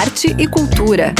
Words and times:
arte 0.00 0.34
e 0.38 0.48
cultura. 0.48 1.14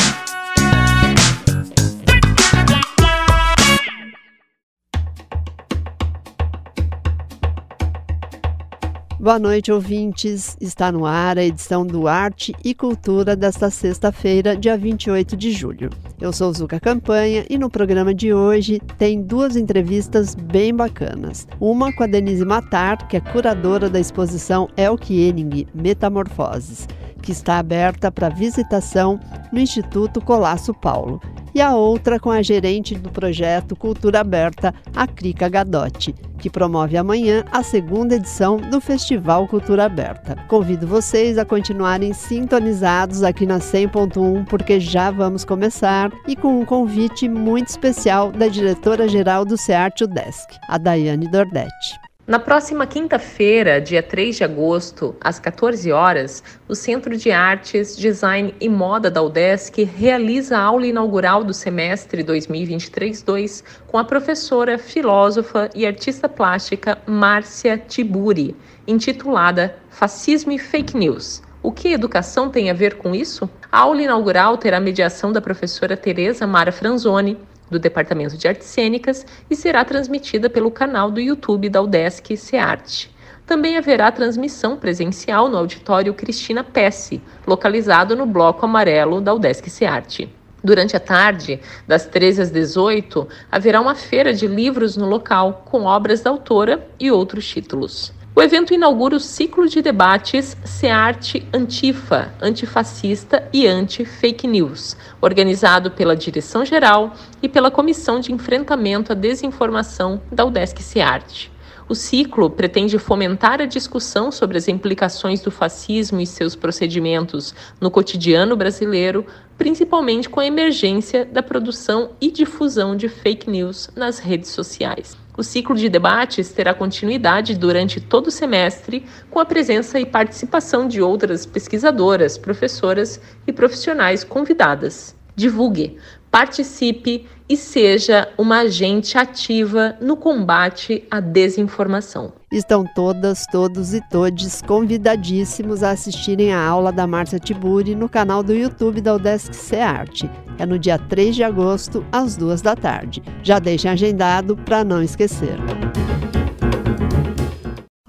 Boa 9.20 9.38
noite, 9.38 9.70
ouvintes. 9.70 10.56
Está 10.62 10.90
no 10.90 11.04
ar 11.04 11.36
a 11.36 11.44
edição 11.44 11.86
do 11.86 12.08
Arte 12.08 12.54
e 12.64 12.74
Cultura 12.74 13.36
desta 13.36 13.68
sexta-feira, 13.68 14.56
dia 14.56 14.78
28 14.78 15.36
de 15.36 15.52
julho. 15.52 15.90
Eu 16.18 16.32
sou 16.32 16.50
Zuka 16.50 16.80
Campanha 16.80 17.44
e 17.50 17.58
no 17.58 17.68
programa 17.68 18.14
de 18.14 18.32
hoje 18.32 18.80
tem 18.96 19.20
duas 19.20 19.56
entrevistas 19.56 20.34
bem 20.34 20.74
bacanas. 20.74 21.46
Uma 21.60 21.92
com 21.92 22.02
a 22.02 22.06
Denise 22.06 22.46
Matar, 22.46 23.06
que 23.08 23.18
é 23.18 23.20
curadora 23.20 23.90
da 23.90 24.00
exposição 24.00 24.70
El 24.74 24.96
Kiening 24.96 25.66
Metamorfoses, 25.74 26.88
que 27.20 27.32
está 27.32 27.58
aberta 27.58 28.10
para 28.10 28.28
visitação 28.28 29.20
no 29.52 29.60
Instituto 29.60 30.20
Colasso 30.20 30.72
Paulo 30.74 31.20
e 31.54 31.60
a 31.60 31.74
outra 31.74 32.18
com 32.18 32.30
a 32.30 32.42
gerente 32.42 32.94
do 32.94 33.10
projeto 33.10 33.74
Cultura 33.76 34.20
Aberta, 34.20 34.74
a 34.94 35.06
Krika 35.06 35.48
Gadotti, 35.48 36.14
que 36.38 36.48
promove 36.48 36.96
amanhã 36.96 37.44
a 37.50 37.62
segunda 37.62 38.14
edição 38.14 38.56
do 38.56 38.80
Festival 38.80 39.46
Cultura 39.46 39.84
Aberta. 39.84 40.36
Convido 40.48 40.86
vocês 40.86 41.38
a 41.38 41.44
continuarem 41.44 42.12
sintonizados 42.12 43.22
aqui 43.22 43.46
na 43.46 43.58
100.1 43.58 44.46
porque 44.46 44.80
já 44.80 45.10
vamos 45.10 45.44
começar 45.44 46.10
e 46.26 46.34
com 46.34 46.60
um 46.60 46.64
convite 46.64 47.28
muito 47.28 47.68
especial 47.68 48.30
da 48.32 48.48
diretora-geral 48.48 49.44
do 49.44 49.56
SEART 49.56 50.02
UDESC, 50.02 50.58
a 50.68 50.78
Daiane 50.78 51.28
Dordetti. 51.28 52.09
Na 52.30 52.38
próxima 52.38 52.86
quinta-feira, 52.86 53.80
dia 53.80 54.04
3 54.04 54.36
de 54.36 54.44
agosto, 54.44 55.16
às 55.20 55.40
14 55.40 55.90
horas, 55.90 56.44
o 56.68 56.76
Centro 56.76 57.16
de 57.16 57.32
Artes, 57.32 57.96
Design 57.96 58.54
e 58.60 58.68
Moda 58.68 59.10
da 59.10 59.20
UDESC 59.20 59.82
realiza 59.82 60.56
a 60.56 60.62
aula 60.62 60.86
inaugural 60.86 61.42
do 61.42 61.52
semestre 61.52 62.22
2023-2 62.22 63.64
com 63.88 63.98
a 63.98 64.04
professora, 64.04 64.78
filósofa 64.78 65.70
e 65.74 65.84
artista 65.84 66.28
plástica 66.28 66.98
Márcia 67.04 67.76
Tiburi, 67.76 68.54
intitulada 68.86 69.74
Fascismo 69.88 70.52
e 70.52 70.58
Fake 70.60 70.96
News. 70.96 71.42
O 71.64 71.72
que 71.72 71.92
educação 71.92 72.48
tem 72.48 72.70
a 72.70 72.74
ver 72.74 72.94
com 72.94 73.12
isso? 73.12 73.50
A 73.72 73.80
aula 73.80 74.02
inaugural 74.02 74.56
terá 74.56 74.78
mediação 74.78 75.32
da 75.32 75.40
professora 75.40 75.96
Tereza 75.96 76.46
Mara 76.46 76.70
Franzoni, 76.70 77.36
do 77.70 77.78
Departamento 77.78 78.36
de 78.36 78.48
Artes 78.48 78.66
Cênicas 78.66 79.24
e 79.48 79.54
será 79.54 79.84
transmitida 79.84 80.50
pelo 80.50 80.70
canal 80.70 81.10
do 81.10 81.20
YouTube 81.20 81.68
da 81.68 81.80
UDESC 81.80 82.36
Cearte. 82.36 83.10
Também 83.46 83.76
haverá 83.76 84.12
transmissão 84.12 84.76
presencial 84.76 85.48
no 85.48 85.56
auditório 85.56 86.14
Cristina 86.14 86.62
Pesce, 86.62 87.22
localizado 87.46 88.14
no 88.14 88.26
Bloco 88.26 88.64
Amarelo 88.64 89.20
da 89.20 89.34
UDESC 89.34 89.70
Cearte. 89.70 90.32
Durante 90.62 90.94
a 90.94 91.00
tarde, 91.00 91.58
das 91.88 92.04
13 92.04 92.42
às 92.42 92.50
18, 92.50 93.26
haverá 93.50 93.80
uma 93.80 93.94
feira 93.94 94.34
de 94.34 94.46
livros 94.46 94.96
no 94.96 95.06
local, 95.06 95.64
com 95.64 95.84
obras 95.84 96.20
da 96.20 96.30
autora 96.30 96.86
e 96.98 97.10
outros 97.10 97.48
títulos. 97.48 98.12
O 98.40 98.42
evento 98.42 98.72
inaugura 98.72 99.14
o 99.14 99.20
ciclo 99.20 99.68
de 99.68 99.82
debates 99.82 100.56
SEARTE 100.64 101.46
Antifa, 101.52 102.32
Antifascista 102.40 103.46
e 103.52 103.66
Anti-Fake 103.66 104.46
News, 104.46 104.96
organizado 105.20 105.90
pela 105.90 106.16
Direção-Geral 106.16 107.12
e 107.42 107.50
pela 107.50 107.70
Comissão 107.70 108.18
de 108.18 108.32
Enfrentamento 108.32 109.12
à 109.12 109.14
Desinformação 109.14 110.22
da 110.32 110.42
UDESC 110.46 110.82
SEARTE. 110.82 111.52
O 111.86 111.94
ciclo 111.94 112.48
pretende 112.48 112.98
fomentar 112.98 113.60
a 113.60 113.66
discussão 113.66 114.32
sobre 114.32 114.56
as 114.56 114.68
implicações 114.68 115.42
do 115.42 115.50
fascismo 115.50 116.18
e 116.18 116.26
seus 116.26 116.56
procedimentos 116.56 117.54
no 117.78 117.90
cotidiano 117.90 118.56
brasileiro, 118.56 119.26
principalmente 119.58 120.30
com 120.30 120.40
a 120.40 120.46
emergência 120.46 121.26
da 121.26 121.42
produção 121.42 122.12
e 122.18 122.30
difusão 122.30 122.96
de 122.96 123.06
fake 123.06 123.50
news 123.50 123.90
nas 123.94 124.18
redes 124.18 124.48
sociais. 124.48 125.19
O 125.40 125.42
ciclo 125.42 125.74
de 125.74 125.88
debates 125.88 126.52
terá 126.52 126.74
continuidade 126.74 127.56
durante 127.56 127.98
todo 127.98 128.26
o 128.26 128.30
semestre, 128.30 129.06
com 129.30 129.40
a 129.40 129.44
presença 129.46 129.98
e 129.98 130.04
participação 130.04 130.86
de 130.86 131.00
outras 131.00 131.46
pesquisadoras, 131.46 132.36
professoras 132.36 133.18
e 133.46 133.50
profissionais 133.50 134.22
convidadas. 134.22 135.16
Divulgue, 135.34 135.96
participe 136.30 137.26
e 137.48 137.56
seja 137.56 138.28
uma 138.38 138.60
agente 138.60 139.18
ativa 139.18 139.96
no 140.00 140.16
combate 140.16 141.04
à 141.10 141.18
desinformação. 141.18 142.32
Estão 142.52 142.84
todas, 142.94 143.44
todos 143.50 143.92
e 143.92 144.00
todes 144.08 144.62
convidadíssimos 144.62 145.82
a 145.82 145.90
assistirem 145.90 146.52
a 146.52 146.64
aula 146.64 146.92
da 146.92 147.06
Márcia 147.06 147.38
Tiburi 147.38 147.94
no 147.94 148.08
canal 148.08 148.42
do 148.42 148.52
YouTube 148.52 149.00
da 149.00 149.14
Udesc 149.14 149.74
Arte. 149.76 150.30
É 150.58 150.66
no 150.66 150.78
dia 150.78 150.98
3 150.98 151.34
de 151.34 151.42
agosto, 151.42 152.04
às 152.12 152.36
duas 152.36 152.62
da 152.62 152.76
tarde. 152.76 153.22
Já 153.42 153.58
deixem 153.58 153.90
agendado 153.90 154.56
para 154.56 154.84
não 154.84 155.02
esquecer. 155.02 155.56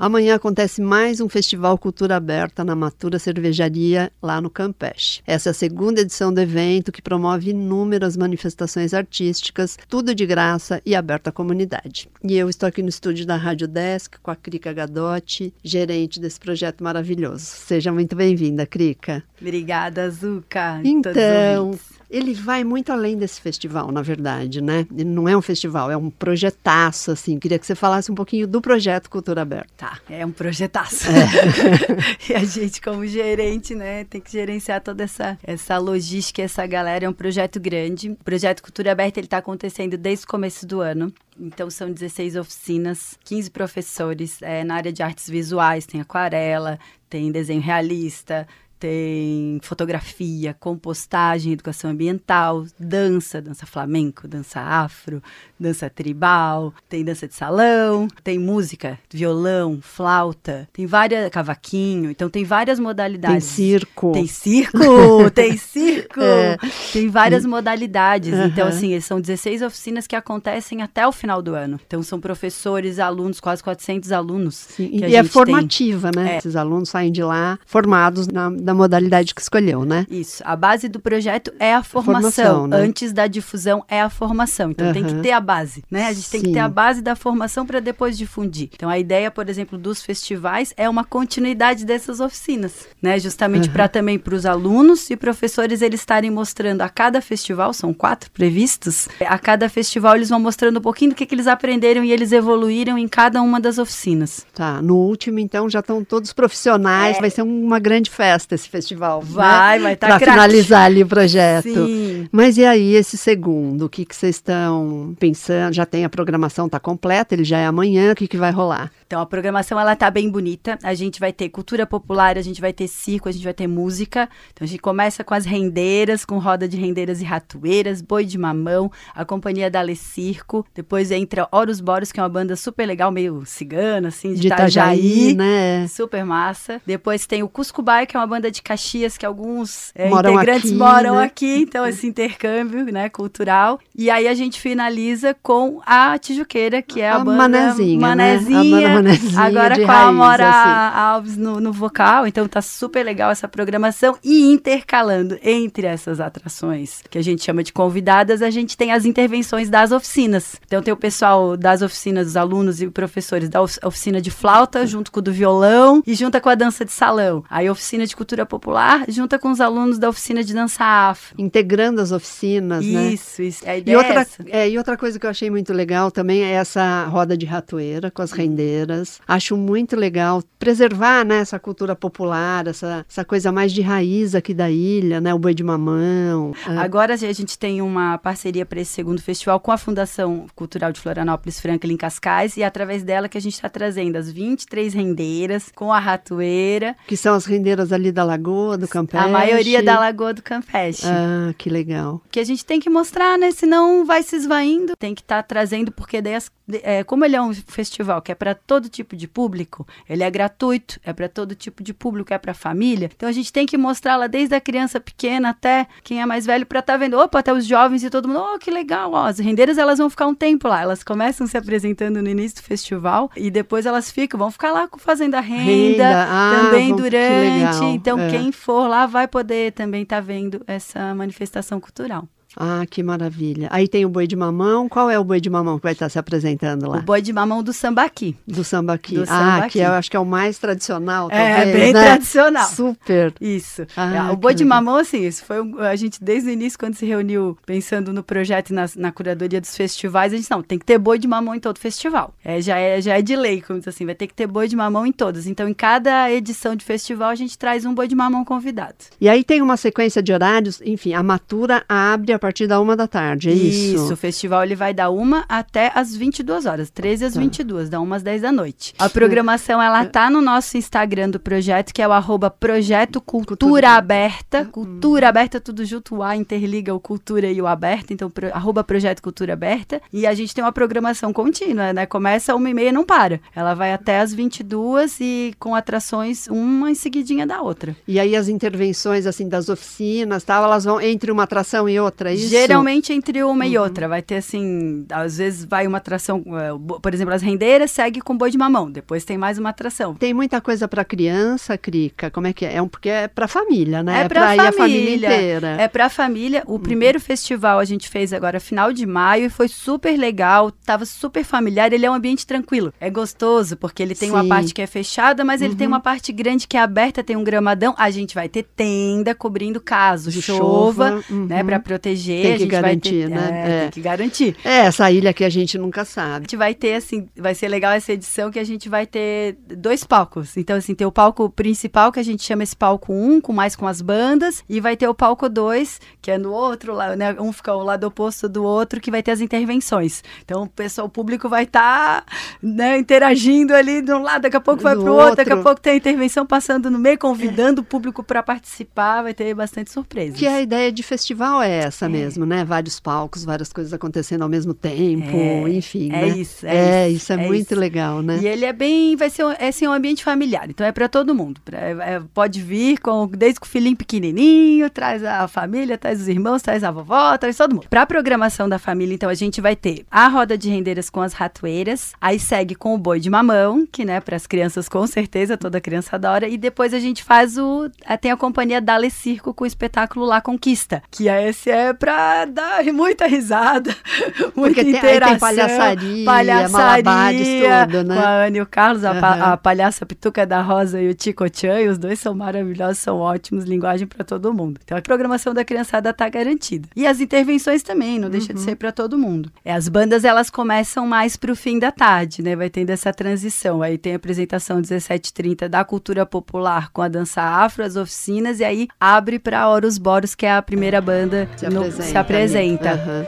Amanhã 0.02 0.34
acontece 0.34 0.82
mais 0.82 1.22
um 1.22 1.30
Festival 1.30 1.78
Cultura 1.78 2.16
Aberta 2.16 2.64
na 2.64 2.76
Matura 2.76 3.20
Cervejaria, 3.20 4.12
lá 4.20 4.42
no 4.42 4.50
Campeche. 4.50 5.22
Essa 5.28 5.50
é 5.50 5.52
a 5.52 5.54
segunda 5.54 6.02
edição 6.02 6.34
do 6.34 6.42
evento 6.42 6.92
que 6.92 7.04
promove 7.04 7.52
inúmeras 7.52 8.18
manifestações 8.18 8.96
artísticas, 8.96 9.78
tudo 9.88 10.16
de 10.16 10.26
graça 10.26 10.82
e 10.84 10.96
aberto 10.96 11.28
à 11.28 11.32
comunidade. 11.32 12.10
E 12.24 12.36
eu 12.36 12.50
estou 12.50 12.68
aqui 12.68 12.82
no 12.82 12.90
estúdio 12.90 13.28
da 13.28 13.36
Rádio 13.36 13.68
Desk 13.68 14.18
com 14.24 14.32
a 14.32 14.36
Krika 14.36 14.74
Gadotti, 14.74 15.54
gerente 15.64 16.20
desse 16.20 16.40
projeto 16.40 16.84
maravilhoso. 16.84 17.46
Seja 17.46 17.92
muito 17.92 18.16
bem-vinda, 18.16 18.66
Krika. 18.66 19.24
Obrigada, 19.40 20.10
Zuka. 20.10 20.82
Então, 20.84 21.78
ele 22.12 22.34
vai 22.34 22.64
muito 22.66 22.92
além 22.92 23.18
desse 23.18 23.40
festival, 23.40 23.90
na 23.90 24.02
verdade, 24.02 24.62
né? 24.62 24.86
Ele 24.92 25.06
não 25.06 25.30
é 25.30 25.36
um 25.36 25.42
festival, 25.42 25.90
é 25.90 25.96
um 25.96 26.10
projetaço, 26.10 27.10
assim. 27.10 27.40
Queria 27.40 27.58
que 27.58 27.66
você 27.66 27.74
falasse 27.74 28.12
um 28.12 28.16
pouquinho 28.16 28.46
do 28.46 28.62
projeto 28.62 29.10
Cultura 29.10 29.44
Aberta. 29.44 29.72
Tá, 29.78 30.00
é 30.10 30.26
um 30.26 30.32
projetaço. 30.32 31.08
É. 31.08 32.30
e 32.30 32.36
a 32.36 32.44
gente, 32.44 32.82
como 32.82 33.08
gerente, 33.08 33.74
né, 33.74 34.04
tem 34.04 34.20
que 34.20 34.30
gerenciar 34.30 34.82
toda 34.82 35.06
essa, 35.06 35.40
essa 35.42 35.78
logística, 35.78 36.42
essa 36.42 36.68
galera. 36.68 37.06
É 37.06 37.10
um 37.10 37.14
projeto 37.14 37.62
grande. 37.62 38.10
O 38.10 38.16
projeto 38.18 38.62
Cultura 38.62 38.92
Aberta, 38.92 39.20
ele 39.20 39.28
está 39.28 39.38
acontecendo 39.38 39.98
desde 39.98 40.26
o 40.26 40.28
começo 40.28 40.68
do 40.68 40.82
ano. 40.82 41.14
Então, 41.40 41.70
são 41.70 41.90
16 41.90 42.36
oficinas, 42.36 43.18
15 43.24 43.50
professores 43.52 44.42
é, 44.42 44.66
na 44.66 44.76
área 44.76 44.92
de 44.92 45.02
artes 45.02 45.30
visuais. 45.30 45.86
Tem 45.86 46.02
aquarela, 46.02 46.78
tem 47.10 47.32
desenho 47.32 47.62
realista, 47.62 48.46
tem 48.82 49.60
fotografia, 49.62 50.56
compostagem, 50.60 51.54
educação 51.54 51.92
ambiental, 51.92 52.66
dança, 52.80 53.40
dança 53.40 53.68
flamenco, 53.68 54.28
dança 54.28 54.60
afro, 54.60 55.22
dança 55.60 55.88
tribal, 55.88 56.74
tem 56.90 57.06
dança 57.06 57.28
de 57.28 57.36
salão, 57.36 58.08
tem 58.24 58.40
música, 58.40 58.98
violão, 59.08 59.78
flauta, 59.84 60.68
tem 60.74 60.88
várias 60.88 61.30
cavaquinho, 61.30 62.10
então 62.10 62.28
tem 62.28 62.44
várias 62.44 62.80
modalidades. 62.80 63.56
Tem 63.56 63.56
circo. 63.56 64.14
Tem 64.14 64.26
circo, 64.26 64.80
tem 65.30 65.56
circo. 65.58 66.20
É. 66.20 66.58
Tem 66.92 67.08
várias 67.08 67.46
modalidades. 67.46 68.34
Uhum. 68.34 68.46
Então 68.46 68.68
assim, 68.68 69.00
são 69.00 69.22
16 69.22 69.62
oficinas 69.62 70.08
que 70.08 70.16
acontecem 70.16 70.82
até 70.82 71.08
o 71.08 71.12
final 71.12 71.40
do 71.40 71.54
ano. 71.54 71.80
Então 71.86 72.02
são 72.02 72.20
professores, 72.20 72.98
alunos, 72.98 73.40
quase 73.40 73.64
400 73.64 74.12
alunos. 74.12 74.56
Sim. 74.56 74.90
e 74.92 75.16
é 75.16 75.24
formativa, 75.24 76.10
tem. 76.10 76.24
né? 76.24 76.34
É. 76.34 76.38
Esses 76.40 76.56
alunos 76.56 76.90
saem 76.90 77.12
de 77.12 77.22
lá 77.22 77.60
formados 77.68 78.28
na, 78.28 78.50
na 78.50 78.71
modalidade 78.74 79.34
que 79.34 79.42
escolheu, 79.42 79.86
né? 79.86 80.06
Isso. 80.10 80.42
A 80.46 80.56
base 80.56 80.88
do 80.88 81.00
projeto 81.00 81.52
é 81.60 81.74
a 81.74 81.84
formação. 81.84 82.22
Formação 82.22 82.68
né? 82.68 82.78
Antes 82.78 83.14
da 83.14 83.28
difusão 83.28 83.84
é 83.88 84.02
a 84.02 84.10
formação. 84.10 84.72
Então 84.72 84.88
uhum. 84.88 84.94
tem 84.94 85.04
que 85.04 85.16
ter 85.16 85.32
a 85.32 85.40
base, 85.40 85.84
né? 85.90 86.08
A 86.08 86.14
gente 86.14 86.26
Sim. 86.26 86.32
tem 86.32 86.42
que 86.42 86.54
ter 86.54 86.60
a 86.60 86.70
base 86.70 87.02
da 87.02 87.16
formação 87.16 87.66
para 87.66 87.80
depois 87.80 88.18
difundir. 88.18 88.70
Então 88.74 88.90
a 88.90 88.98
ideia, 88.98 89.30
por 89.32 89.50
exemplo, 89.50 89.78
dos 89.78 90.02
festivais 90.02 90.74
é 90.78 90.90
uma 90.90 91.04
continuidade 91.04 91.86
dessas 91.86 92.20
oficinas, 92.20 92.88
né? 93.02 93.20
Justamente 93.20 93.68
uhum. 93.68 93.74
para 93.74 93.88
também 93.88 94.18
para 94.18 94.36
os 94.36 94.46
alunos 94.46 95.10
e 95.10 95.16
professores 95.16 95.82
eles 95.82 96.00
estarem 96.02 96.32
mostrando 96.32 96.82
a 96.82 96.90
cada 96.90 97.22
festival, 97.22 97.74
são 97.74 97.94
quatro 97.94 98.30
previstos, 98.32 99.08
a 99.20 99.38
cada 99.38 99.70
festival 99.70 100.16
eles 100.16 100.30
vão 100.30 100.40
mostrando 100.40 100.78
um 100.78 100.82
pouquinho 100.82 101.12
do 101.12 101.16
que, 101.16 101.26
que 101.26 101.36
eles 101.36 101.48
aprenderam 101.48 102.04
e 102.04 102.12
eles 102.12 102.32
evoluíram 102.32 102.98
em 102.98 103.08
cada 103.08 103.42
uma 103.42 103.60
das 103.60 103.78
oficinas. 103.78 104.46
Tá, 104.54 104.82
no 104.82 104.96
último 104.96 105.40
então 105.40 105.70
já 105.70 105.80
estão 105.80 106.04
todos 106.04 106.34
profissionais, 106.34 107.18
é. 107.18 107.20
vai 107.20 107.30
ser 107.30 107.42
uma 107.42 107.80
grande 107.80 108.10
festa 108.10 108.56
esse 108.62 108.70
festival. 108.70 109.22
Vai, 109.22 109.78
né? 109.78 109.84
vai 109.84 109.94
estar 109.94 110.08
tá 110.08 110.20
Para 110.20 110.32
finalizar 110.32 110.86
ali 110.86 111.04
o 111.04 111.08
projeto. 111.08 111.86
Sim. 111.86 112.28
Mas 112.32 112.58
e 112.58 112.66
aí 112.66 112.96
esse 112.96 113.18
segundo, 113.18 113.86
o 113.86 113.90
que, 113.90 114.06
que 114.06 114.16
vocês 114.16 114.36
estão 114.36 115.16
pensando? 115.20 115.74
Já 115.74 115.86
tem 115.86 116.06
a 116.06 116.10
programação, 116.10 116.68
está 116.68 116.80
completa, 116.80 117.36
ele 117.36 117.44
já 117.44 117.58
é 117.58 117.66
amanhã, 117.66 118.12
o 118.12 118.16
que, 118.16 118.28
que 118.28 118.38
vai 118.38 118.52
rolar? 118.52 118.92
Então 119.12 119.20
a 119.20 119.26
programação 119.26 119.78
ela 119.78 119.94
tá 119.94 120.10
bem 120.10 120.30
bonita. 120.30 120.80
A 120.82 120.94
gente 120.94 121.20
vai 121.20 121.34
ter 121.34 121.50
cultura 121.50 121.86
popular, 121.86 122.38
a 122.38 122.42
gente 122.42 122.62
vai 122.62 122.72
ter 122.72 122.88
circo, 122.88 123.28
a 123.28 123.32
gente 123.34 123.44
vai 123.44 123.54
ter 123.54 123.68
música. 123.68 124.30
Então 124.54 124.64
a 124.64 124.66
gente 124.66 124.80
começa 124.80 125.22
com 125.22 125.34
as 125.34 125.44
rendeiras, 125.44 126.24
com 126.24 126.40
roda 126.40 126.66
de 126.66 126.78
rendeiras 126.78 127.20
e 127.20 127.26
ratoeiras, 127.26 128.02
boi 128.02 128.24
de 128.24 128.38
mamão, 128.38 128.90
a 129.14 129.26
companhia 129.26 129.70
da 129.70 129.84
Le 129.84 129.98
Circo. 129.98 130.66
Depois 130.74 131.12
entra 131.12 131.46
Horus 131.52 131.82
Boros, 131.82 132.10
que 132.10 132.22
é 132.22 132.24
uma 132.24 132.30
banda 132.30 132.56
super 132.56 132.86
legal, 132.86 133.12
meio 133.12 133.44
cigana, 133.46 134.08
assim, 134.08 134.34
de, 134.34 134.40
de 134.40 134.48
Itajaí, 134.48 134.98
Itajaí, 134.98 135.34
né? 135.36 135.88
Super 135.90 136.24
massa. 136.24 136.82
Depois 136.86 137.28
tem 137.28 137.44
o 137.44 137.50
Cuscubai, 137.50 138.08
que 138.08 138.16
é 138.16 138.20
uma 138.22 138.28
banda 138.28 138.50
de 138.50 138.62
Caxias, 138.62 139.18
que 139.18 139.26
alguns 139.26 139.92
é, 139.94 140.08
Moram 140.08 140.36
integrantes 140.36 140.70
aqui, 140.70 140.80
moram 140.80 141.16
né? 141.16 141.26
aqui, 141.26 141.58
então 141.64 141.86
esse 141.86 142.08
intercâmbio, 142.08 142.86
né, 142.86 143.10
cultural. 143.10 143.78
E 143.94 144.10
aí 144.10 144.26
a 144.26 144.34
gente 144.34 144.58
finaliza 144.58 145.36
com 145.44 145.82
a 145.86 146.18
Tijuqueira, 146.18 146.82
que 146.82 147.02
é 147.02 147.10
a, 147.10 147.16
A 147.16 147.20
banda 147.20 147.38
Manezinha, 147.38 148.00
né? 148.00 148.06
A 148.06 148.08
Manezinha, 148.08 148.88
banda 148.88 149.01
Agora 149.38 149.76
com 149.86 149.92
a 149.92 150.02
Amora 150.04 150.50
assim. 150.50 151.00
Alves 151.00 151.38
no, 151.38 151.60
no 151.60 151.72
vocal, 151.74 152.28
então 152.28 152.48
tá 152.48 152.62
super 152.62 153.04
legal 153.04 153.32
essa 153.32 153.48
programação 153.48 154.18
e 154.24 154.52
intercalando 154.52 155.38
entre 155.44 155.88
essas 155.88 156.20
atrações 156.20 157.02
que 157.10 157.18
a 157.18 157.22
gente 157.22 157.44
chama 157.44 157.64
de 157.64 157.72
convidadas, 157.74 158.42
a 158.42 158.50
gente 158.50 158.76
tem 158.78 158.92
as 158.92 159.06
intervenções 159.06 159.70
das 159.70 159.92
oficinas. 159.92 160.56
Então 160.66 160.82
tem 160.82 160.94
o 160.94 160.98
pessoal 160.98 161.56
das 161.58 161.82
oficinas, 161.82 162.28
os 162.28 162.38
alunos 162.38 162.82
e 162.82 162.88
professores 162.90 163.50
da 163.50 163.62
of- 163.62 163.80
oficina 163.84 164.22
de 164.22 164.32
flauta 164.32 164.86
junto 164.86 165.12
com 165.12 165.20
o 165.20 165.24
do 165.24 165.32
violão 165.32 166.02
e 166.06 166.14
junta 166.14 166.40
com 166.42 166.50
a 166.50 166.56
dança 166.56 166.84
de 166.86 166.92
salão. 166.92 167.44
Aí 167.50 167.68
a 167.68 167.72
oficina 167.72 168.06
de 168.06 168.16
cultura 168.16 168.46
popular 168.46 169.06
junta 169.08 169.38
com 169.40 169.52
os 169.52 169.62
alunos 169.62 169.98
da 170.00 170.10
oficina 170.10 170.44
de 170.44 170.54
dança 170.54 170.84
afro. 170.84 171.36
Integrando 171.38 172.02
as 172.02 172.12
oficinas, 172.12 172.86
né? 172.86 173.10
Isso, 173.14 173.42
isso. 173.42 173.64
Ideia 173.64 173.84
E 173.86 173.92
é 173.94 173.98
outra, 173.98 174.28
é, 174.48 174.70
e 174.70 174.78
outra 174.78 174.98
coisa 174.98 175.20
que 175.20 175.26
eu 175.26 175.30
achei 175.30 175.50
muito 175.50 175.74
legal 175.74 176.12
também 176.12 176.44
é 176.44 176.52
essa 176.52 177.06
roda 177.06 177.38
de 177.38 177.46
ratoeira 177.46 178.10
com 178.12 178.22
as 178.22 178.32
rendeiras. 178.32 178.91
Acho 179.28 179.56
muito 179.58 179.96
legal 179.96 180.44
preservar 180.60 181.26
né, 181.26 181.38
essa 181.40 181.60
cultura 181.60 181.96
popular, 181.96 182.68
essa, 182.68 183.06
essa 183.10 183.26
coisa 183.26 183.52
mais 183.52 183.72
de 183.72 183.82
raiz 183.82 184.36
aqui 184.36 184.54
da 184.54 184.70
ilha, 184.70 185.20
né? 185.20 185.34
O 185.34 185.40
boi 185.40 185.54
de 185.54 185.64
mamão. 185.64 186.54
ah, 186.66 186.82
Agora 186.82 187.14
a 187.14 187.18
gente 187.18 187.58
tem 187.58 187.82
uma 187.82 188.18
parceria 188.18 188.66
para 188.66 188.80
esse 188.80 188.92
segundo 188.92 189.22
festival 189.22 189.60
com 189.60 189.72
a 189.72 189.78
Fundação 189.78 190.46
Cultural 190.56 190.92
de 190.92 191.00
Florianópolis 191.00 191.60
Franklin 191.60 191.98
Cascais 191.98 192.58
e 192.58 192.62
é 192.62 192.66
através 192.66 193.04
dela 193.04 193.28
que 193.28 193.38
a 193.38 193.42
gente 193.42 193.54
está 193.56 193.70
trazendo 193.70 194.16
as 194.18 194.32
23 194.32 194.94
rendeiras 194.94 195.72
com 195.76 195.92
a 195.92 196.00
ratoeira, 196.00 196.96
que 197.08 197.18
são 197.18 197.34
as 197.34 197.46
rendeiras 197.46 197.92
ali 197.92 198.12
da 198.12 198.24
Lagoa, 198.24 198.78
do 198.78 198.88
Campeche. 198.88 199.24
a 199.24 199.28
maioria 199.28 199.82
da 199.84 200.00
Lagoa 200.00 200.34
do 200.34 200.42
Campeche. 200.42 201.06
Ah, 201.06 201.54
que 201.58 201.70
legal. 201.70 202.22
Que 202.32 202.40
a 202.40 202.44
gente 202.44 202.66
tem 202.66 202.80
que 202.80 202.90
mostrar, 202.90 203.38
né? 203.38 203.52
Senão 203.52 204.06
vai 204.06 204.24
se 204.24 204.36
esvaindo. 204.36 204.94
Tem 204.98 205.14
que 205.16 205.22
estar 205.22 205.42
trazendo, 205.44 205.92
porque 205.92 206.22
daí, 206.22 206.36
as- 206.36 206.52
é, 206.84 207.04
como 207.04 207.26
ele 207.26 207.36
é 207.36 207.42
um 207.42 207.54
festival 207.54 208.22
que 208.22 208.32
é 208.32 208.36
para 208.36 208.54
todo 208.56 208.88
tipo 208.90 209.16
de 209.16 209.28
público, 209.28 209.86
ele 210.10 210.24
é 210.24 210.30
gratuito, 210.30 211.00
é 211.04 211.12
para 211.14 211.28
todo 211.28 211.56
tipo 211.56 211.84
de 211.84 211.94
público, 211.94 212.34
é 212.34 212.38
para 212.38 212.54
família. 212.54 213.10
Então 213.16 213.28
a 213.28 213.32
gente 213.32 213.52
tem 213.52 213.66
que 213.66 213.78
mostrar 213.78 214.16
lá 214.18 214.28
desde 214.28 214.56
a 214.56 214.62
criança 214.62 215.00
pequena 215.00 215.50
até 215.50 215.88
quem 216.04 216.22
é 216.22 216.26
mais 216.26 216.46
velho 216.46 216.66
para 216.66 216.80
estar 216.80 216.98
vendo. 216.98 217.18
Opa, 217.20 217.40
até 217.40 217.54
os 217.54 217.66
jovens 217.66 218.04
e 218.04 218.10
todo 218.10 218.28
mundo. 218.28 218.42
Oh, 218.56 218.60
que 218.60 218.70
legal. 218.72 219.12
Ó, 219.14 219.26
as 219.26 219.40
rendeiras 219.40 219.78
elas 219.78 219.98
vão 220.00 220.10
ficar 220.10 220.28
um 220.28 220.36
tempo 220.36 220.68
lá. 220.68 220.82
Elas 220.82 221.04
começam 221.04 221.48
se 221.48 221.58
apresentando 221.58 222.22
no 222.22 222.30
início 222.30 222.62
do 222.62 222.64
festival 222.66 223.30
e 223.36 223.50
depois 223.52 223.86
elas 223.86 224.12
ficam, 224.12 224.38
vão 224.38 224.52
ficar 224.52 224.72
lá 224.72 224.88
fazendo 224.98 225.36
a 225.36 225.40
renda, 225.42 225.64
Renda, 225.64 226.24
ah, 226.30 226.62
também 226.64 226.88
vão- 226.90 226.98
que 226.98 227.04
durante. 227.04 227.40
legal, 227.80 227.84
Então 227.84 228.20
é. 228.20 228.30
quem 228.30 228.52
for 228.52 228.88
lá 228.88 229.06
vai 229.06 229.28
poder 229.28 229.72
também 229.74 230.04
estar 230.04 230.20
vendo 230.22 230.64
essa 230.68 231.14
manifestação 231.16 231.80
cultural. 231.80 232.28
Ah, 232.58 232.84
que 232.90 233.02
maravilha. 233.02 233.68
Aí 233.72 233.88
tem 233.88 234.06
o 234.06 234.10
boi 234.10 234.28
de 234.28 234.36
mamão. 234.36 234.90
Qual 234.90 235.10
é 235.10 235.18
o 235.18 235.24
boi 235.24 235.40
de 235.40 235.50
mamão 235.50 235.78
que 235.78 235.84
vai 235.84 235.94
estar 235.94 236.10
se 236.10 236.20
apresentando 236.20 236.90
lá? 236.90 236.98
O 236.98 237.02
boi 237.02 237.22
de 237.22 237.32
mamão 237.32 237.64
do 237.64 237.72
sambaqui. 237.74 238.36
Do 238.48 238.64
sambaqui. 238.64 239.16
Do 239.16 239.24
ah, 239.24 239.26
sambaqui. 239.26 239.70
que 239.74 239.80
eu 239.80 239.92
acho 239.94 240.12
que 240.12 240.18
é 240.18 240.20
o 240.20 240.26
mais 240.26 240.58
tradicional, 240.58 241.30
É, 241.32 241.56
talvez, 241.56 241.76
bem 241.78 241.94
né? 241.94 242.04
tradicional. 242.06 242.68
Super. 242.70 243.34
Isso. 243.40 243.86
Ah, 243.96 244.30
o 244.32 244.36
boi 244.36 244.54
de 244.54 244.66
mamão, 244.66 244.96
assim, 244.98 245.26
isso 245.26 245.44
foi 245.46 245.62
um- 245.62 245.80
a 245.80 245.96
gente 245.96 246.24
desde 246.24 246.50
o 246.50 246.52
início, 246.52 246.78
quando 246.78 246.96
se 246.96 247.06
reuniu 247.06 247.58
pensando 247.66 248.12
no 248.14 248.24
projeto 248.24 248.72
e 248.72 248.74
na, 248.74 248.86
na 248.96 249.12
curadoria 249.12 249.62
dos 249.62 249.76
festivais, 249.76 250.34
a 250.34 250.36
gente, 250.36 250.50
não, 250.52 250.62
tem 250.62 250.78
que 250.78 250.86
ter 250.86 250.98
boi 250.98 251.18
de 251.18 251.28
mamão 251.28 251.56
em 251.56 251.60
todo 251.60 251.78
festival. 251.80 252.34
É, 252.44 252.62
já, 252.62 252.78
é, 252.78 253.02
já 253.02 253.18
é 253.18 253.22
de 253.22 253.36
lei, 253.36 253.62
como 253.62 253.80
diz 253.80 253.88
assim, 253.88 254.06
vai 254.06 254.16
ter 254.16 254.28
que 254.28 254.34
ter 254.34 254.48
boi 254.48 254.68
de 254.68 254.76
mamão 254.76 255.06
em 255.06 255.12
todos. 255.12 255.48
Então, 255.48 255.68
em 255.68 255.74
cada 255.74 256.30
edição 256.32 256.76
de 256.76 256.84
festival, 256.84 257.30
a 257.30 257.36
gente 257.36 257.58
traz 257.58 257.86
um 257.86 257.94
boi 257.94 258.08
de 258.08 258.16
mamão 258.16 258.44
convidado. 258.44 258.96
E 259.20 259.30
aí 259.30 259.44
tem 259.44 259.62
uma 259.62 259.78
sequência 259.78 260.22
de 260.22 260.34
horários, 260.34 260.82
enfim, 260.84 261.14
a 261.14 261.24
Matura 261.24 261.84
abre 261.88 262.34
a 262.34 262.40
partir 262.42 262.68
da 262.68 262.82
uma 262.82 262.96
da 262.96 263.08
tarde, 263.08 263.50
é 263.50 263.54
isso? 263.54 264.12
o 264.12 264.18
festival 264.18 264.64
ele 264.64 264.76
vai 264.76 264.94
da 264.94 265.10
uma 265.10 265.46
até 265.48 265.92
as 265.94 266.16
22 266.16 266.66
horas, 266.66 266.90
13 266.90 267.26
às 267.26 267.34
Tá. 267.34 267.40
22, 267.40 267.90
da 267.90 268.02
uma 268.02 268.16
às 268.18 268.24
10 268.24 268.42
da 268.42 268.52
noite. 268.52 268.94
A 269.00 269.08
programação 269.10 269.82
ela 269.82 270.04
tá 270.06 270.30
no 270.30 270.42
nosso 270.42 270.78
Instagram 270.78 271.30
do 271.30 271.40
projeto, 271.40 271.94
que 271.94 272.02
é 272.02 272.08
o 272.08 272.12
arroba 272.12 272.50
projeto 272.50 273.22
Cultura, 273.22 273.56
Cultura. 273.56 273.90
Aberta, 273.92 274.66
Cultura 274.66 275.30
Aberta 275.30 275.60
tudo 275.62 275.86
junto, 275.86 276.16
o 276.18 276.24
A 276.24 276.36
interliga 276.36 276.94
o 276.94 277.00
Cultura 277.00 277.50
e 277.50 277.62
o 277.62 277.68
Aberta, 277.68 278.14
então 278.14 278.30
pro, 278.30 278.48
arroba 278.54 278.84
projeto 278.84 279.22
Cultura 279.22 279.54
Aberta, 279.54 280.02
e 280.12 280.26
a 280.26 280.34
gente 280.34 280.54
tem 280.54 280.64
uma 280.64 280.72
programação 280.72 281.32
contínua, 281.32 281.94
né? 281.94 282.06
Começa 282.06 282.56
uma 282.56 282.70
e 282.70 282.74
meia, 282.74 282.92
não 282.92 283.06
para. 283.06 283.40
Ela 283.56 283.74
vai 283.74 283.94
até 283.94 284.20
as 284.20 284.34
22 284.34 285.20
e 285.22 285.54
com 285.60 285.76
atrações 285.76 286.48
uma 286.48 286.90
em 286.90 286.96
seguidinha 286.96 287.46
da 287.46 287.62
outra. 287.62 287.96
E 288.08 288.20
aí 288.20 288.36
as 288.36 288.48
intervenções, 288.48 289.26
assim, 289.28 289.48
das 289.48 289.70
oficinas, 289.70 290.44
tal, 290.44 290.64
elas 290.64 290.84
vão 290.84 291.00
entre 291.00 291.32
uma 291.32 291.44
atração 291.44 291.88
e 291.88 292.00
outra, 292.00 292.31
é 292.32 292.36
isso? 292.36 292.50
Geralmente 292.50 293.14
entre 293.14 293.44
uma 293.44 293.66
Uhum. 293.66 293.72
e 293.72 293.78
outra. 293.78 294.08
Vai 294.08 294.22
ter 294.22 294.36
assim, 294.36 295.06
às 295.12 295.38
vezes 295.38 295.66
vai 295.66 295.88
uma 295.88 295.98
atração, 295.98 296.44
eh, 296.48 296.72
por 297.02 297.14
exemplo, 297.14 297.34
as 297.34 297.42
rendeiras 297.42 297.92
segue 297.92 298.22
com 298.22 298.38
boi 298.38 298.50
de 298.50 298.58
mamão. 298.58 298.92
Depois 298.92 299.24
tem 299.24 299.38
mais 299.38 299.58
uma 299.58 299.70
atração. 299.70 300.16
Tem 300.16 300.34
muita 300.34 300.60
coisa 300.62 300.88
para 300.88 301.04
criança, 301.06 301.78
Crica, 301.78 302.30
como 302.32 302.48
é 302.48 302.54
que 302.54 302.66
é? 302.66 302.76
É 302.76 302.82
um, 302.82 302.88
porque 302.88 303.10
é 303.10 303.28
para 303.28 303.48
família, 303.48 304.04
né? 304.04 304.22
É 304.22 304.28
pra 304.28 304.56
ir 304.56 304.60
a 304.60 304.72
família 304.72 305.28
inteira. 305.28 305.68
É 305.80 305.88
pra 305.88 306.10
família. 306.10 306.64
O 306.66 306.80
primeiro 306.80 307.20
festival 307.20 307.80
a 307.80 307.86
gente 307.86 308.10
fez 308.10 308.34
agora 308.34 308.60
final 308.60 308.92
de 308.94 309.06
maio 309.06 309.46
e 309.46 309.50
foi 309.50 309.68
super 309.68 310.18
legal, 310.18 310.72
tava 310.72 311.06
super 311.06 311.44
familiar, 311.44 311.92
ele 311.94 312.06
é 312.06 312.12
um 312.12 312.14
ambiente 312.14 312.46
tranquilo. 312.46 312.94
É 313.00 313.10
gostoso 313.10 313.76
porque 313.78 314.02
ele 314.02 314.16
tem 314.16 314.30
uma 314.30 314.44
Sim. 314.44 314.50
parte 314.50 314.74
que 314.74 314.82
é 314.82 314.88
fechada, 314.88 315.44
mas 315.44 315.62
ele 315.62 315.76
tem 315.76 315.88
uma 315.88 316.00
parte 316.00 316.32
grande 316.32 316.68
que 316.68 316.78
é 316.78 316.82
aberta, 316.82 317.24
tem 317.24 317.36
um 317.36 317.44
gramadão. 317.44 317.94
A 317.98 318.10
gente 318.10 318.36
vai 318.36 318.48
ter 318.48 318.64
tenda 318.64 319.34
cobrindo 319.36 319.80
caso 319.82 320.32
chova, 320.32 320.58
chova, 320.58 321.24
uhum. 321.30 321.46
né, 321.46 321.64
para 321.64 321.80
proteger, 321.80 322.21
Tem 322.26 322.54
a 322.54 322.58
que 322.58 322.66
garantir, 322.66 323.10
ter, 323.10 323.30
né? 323.30 323.50
É, 323.52 323.72
É. 323.72 323.82
tem 323.84 323.90
que 323.92 324.02
garantir. 324.02 324.56
É, 324.64 324.78
essa 324.86 325.10
ilha 325.12 325.34
que 325.34 325.44
a 325.44 325.50
gente 325.50 325.78
nunca 325.78 326.02
A 326.02 326.06
sabe. 326.06 326.44
gente 326.46 326.56
vai 326.58 326.74
ter, 326.74 326.96
assim, 326.96 327.28
vai 327.38 327.54
ser 327.56 327.68
legal 327.68 327.92
essa 327.94 328.14
edição 328.14 328.52
que 328.52 328.60
a 328.60 328.64
gente 328.64 328.90
vai 328.90 329.06
ter 329.06 329.58
dois 329.78 330.04
palcos. 330.04 330.58
Então, 330.58 330.76
assim, 330.78 330.94
tem 330.96 331.06
o 331.08 331.12
palco 331.12 331.50
principal, 331.50 332.12
que 332.12 332.20
a 332.20 332.24
gente 332.24 332.44
chama 332.44 332.64
esse 332.64 332.76
palco 332.76 333.14
1, 333.14 333.42
com 333.42 333.54
mais 333.54 333.76
com 333.76 333.88
as 333.88 334.02
bandas, 334.02 334.64
e 334.70 334.80
vai 334.80 334.96
ter 334.98 335.08
o 335.08 335.14
palco 335.14 335.48
2, 335.50 336.00
que 336.22 336.32
é 336.32 336.38
no 336.38 336.52
outro 336.52 336.94
lado, 336.94 337.16
né? 337.16 337.36
Um 337.40 337.52
fica 337.52 337.72
ao 337.72 337.84
lado 337.84 338.06
oposto 338.06 338.48
do 338.50 338.64
outro, 338.64 339.00
que 339.00 339.12
vai 339.12 339.22
ter 339.24 339.32
as 339.32 339.42
intervenções. 339.42 340.24
Então, 340.44 340.64
o 340.64 340.68
pessoal, 340.68 341.08
o 341.08 341.10
público 341.10 341.48
vai 341.50 341.64
estar, 341.64 342.24
né, 342.62 342.98
interagindo 342.98 343.74
ali 343.74 344.02
de 344.02 344.12
um 344.12 344.22
lado, 344.22 344.44
daqui 344.44 344.56
a 344.58 344.62
pouco 344.62 344.82
vai 344.82 344.96
Do 344.96 345.04
pro 345.04 345.14
outro, 345.14 345.36
daqui 345.36 345.52
a 345.52 345.56
outro. 345.56 345.64
pouco 345.64 345.82
tem 345.82 345.94
a 345.94 345.96
intervenção 345.96 346.46
passando 346.46 346.90
no 346.90 347.00
meio, 347.00 347.18
convidando 347.18 347.82
o 347.82 347.84
público 347.84 348.24
para 348.24 348.42
participar, 348.44 349.22
vai 349.24 349.34
ter 349.34 349.54
bastante 349.54 349.92
surpresas. 349.92 350.38
Que 350.38 350.48
a 350.48 350.62
ideia 350.62 350.92
de 350.92 351.04
festival 351.04 351.62
é 351.62 351.72
essa 351.84 352.08
mesmo, 352.12 352.46
né? 352.46 352.64
Vários 352.66 353.00
palcos, 353.00 353.44
várias 353.44 353.72
coisas 353.72 353.94
acontecendo 353.94 354.42
ao 354.44 354.50
mesmo 354.50 354.74
tempo, 354.74 355.36
É, 355.38 355.70
enfim, 355.72 356.10
é 356.12 356.22
né? 356.22 356.28
isso, 356.30 356.66
é 356.66 356.76
é 356.76 357.10
isso, 357.10 357.18
isso 357.18 357.34
é, 357.34 357.36
é 357.44 357.48
muito 357.48 357.72
isso. 357.72 357.80
legal, 357.80 358.22
né? 358.22 358.40
E 358.42 358.48
ele 358.48 358.66
é 358.66 358.74
bem, 358.74 359.16
vai 359.16 359.30
ser, 359.30 359.44
um- 359.46 359.52
é 359.52 359.68
assim, 359.70 359.88
um 359.88 359.92
ambiente 359.94 360.24
familiar, 360.24 360.70
então 360.70 360.86
é 360.86 360.92
para 360.92 361.08
todo 361.08 361.34
mundo. 361.36 361.60
Pra- 361.64 361.80
é- 361.80 361.92
é- 362.16 362.22
pode 362.34 362.62
vir 362.62 363.00
com, 363.00 363.28
desde 363.28 363.60
com 363.60 363.66
o 363.66 363.70
filhinho 363.70 363.96
pequenininho, 363.96 364.90
traz 364.90 365.24
a 365.24 365.48
família, 365.48 365.98
traz 365.98 366.22
os 366.22 366.28
irmãos, 366.28 366.62
traz 366.62 366.84
a 366.84 366.92
vovó, 366.92 367.38
traz 367.38 367.58
todo 367.58 367.74
mundo. 367.76 367.88
Para 367.90 368.06
programação 368.06 368.68
da 368.70 368.78
família, 368.80 369.14
então 369.16 369.30
a 369.30 369.34
gente 369.34 369.62
vai 369.62 369.76
ter 369.76 370.06
a 370.10 370.28
roda 370.28 370.58
de 370.58 370.70
rendeiras 370.70 371.10
com 371.10 371.22
as 371.22 371.34
ratoeiras, 371.34 372.14
aí 372.20 372.40
segue 372.40 372.76
com 372.76 372.94
o 372.94 372.98
boi 372.98 373.20
de 373.20 373.30
mamão, 373.30 373.86
que 373.92 374.06
né, 374.06 374.20
para 374.20 374.36
as 374.36 374.48
crianças 374.48 374.88
com 374.90 375.06
certeza 375.08 375.58
toda 375.58 375.82
criança 375.82 376.16
adora, 376.16 376.48
e 376.48 376.58
depois 376.58 376.94
a 376.94 377.00
gente 377.00 377.24
faz 377.24 377.58
o 377.58 377.90
a- 378.06 378.18
tem 378.18 378.32
a 378.32 378.38
companhia 378.38 378.82
Dale 378.82 379.10
Circo 379.10 379.54
com 379.54 379.64
o 379.64 379.68
espetáculo 379.68 380.26
La 380.26 380.42
Conquista, 380.42 381.02
que 381.10 381.28
é- 381.30 381.50
esse 381.50 381.70
é 381.70 381.94
para 382.02 382.46
dar 382.46 382.84
muita 382.92 383.28
risada, 383.28 383.96
muita 384.56 384.82
Porque 384.82 384.82
interação, 384.90 385.30
tem 385.30 385.40
palhaçaria, 385.40 386.26
palhaçaria, 386.26 387.88
tudo, 387.88 388.04
né? 388.04 388.16
com 388.16 388.22
a 388.22 388.30
Ana 388.46 388.58
e 388.58 388.62
o 388.62 388.66
Carlos, 388.66 389.04
a, 389.06 389.16
pa- 389.16 389.34
Aham. 389.36 389.54
a 389.54 389.58
palhaça 389.58 390.06
Pituca 390.06 390.46
da 390.46 390.62
Rosa 390.62 391.00
e 391.02 391.10
o 391.10 391.14
Tico 391.14 391.46
Chan, 391.54 391.92
os 391.92 391.98
dois 391.98 392.20
são 392.20 392.34
maravilhosos, 392.34 392.98
são 392.98 393.18
ótimos, 393.18 393.66
linguagem 393.66 394.08
para 394.08 394.24
todo 394.24 394.54
mundo. 394.54 394.80
Então 394.84 394.98
a 394.98 395.02
programação 395.02 395.54
da 395.54 395.64
criançada 395.64 396.12
tá 396.14 396.28
garantida. 396.28 396.88
E 396.96 397.06
as 397.06 397.20
intervenções 397.20 397.84
também, 397.84 398.18
não 398.20 398.30
deixa 398.30 398.52
Uhum. 398.52 398.56
de 398.56 398.62
ser 398.62 398.76
para 398.76 398.92
todo 398.92 399.18
mundo. 399.18 399.52
É, 399.64 399.72
as 399.74 399.88
bandas 399.88 400.24
elas 400.26 400.50
começam 400.50 401.06
mais 401.06 401.38
pro 401.38 401.56
fim 401.56 401.78
da 401.78 401.92
tarde, 401.92 402.42
né? 402.42 402.56
Vai 402.56 402.70
tendo 402.70 402.90
essa 402.90 403.14
transição. 403.14 403.82
Aí 403.84 403.98
tem 403.98 404.14
a 404.14 404.16
apresentação 404.16 404.82
17h30 404.82 405.68
da 405.68 405.84
cultura 405.84 406.26
popular 406.26 406.90
com 406.92 407.02
a 407.04 407.08
dança 407.08 407.42
afro, 407.42 407.84
as 407.86 407.96
oficinas, 407.96 408.60
e 408.60 408.64
aí 408.64 408.88
abre 409.00 409.38
para 409.38 409.68
Horus 409.70 409.98
Boros, 410.00 410.34
que 410.34 410.46
é 410.46 410.54
a 410.54 410.62
primeira 410.62 411.00
banda 411.00 411.48
Se 411.56 411.68
no- 411.70 411.91
apresenta. 411.92 412.12
se 412.12 412.18
apresenta. 412.18 413.28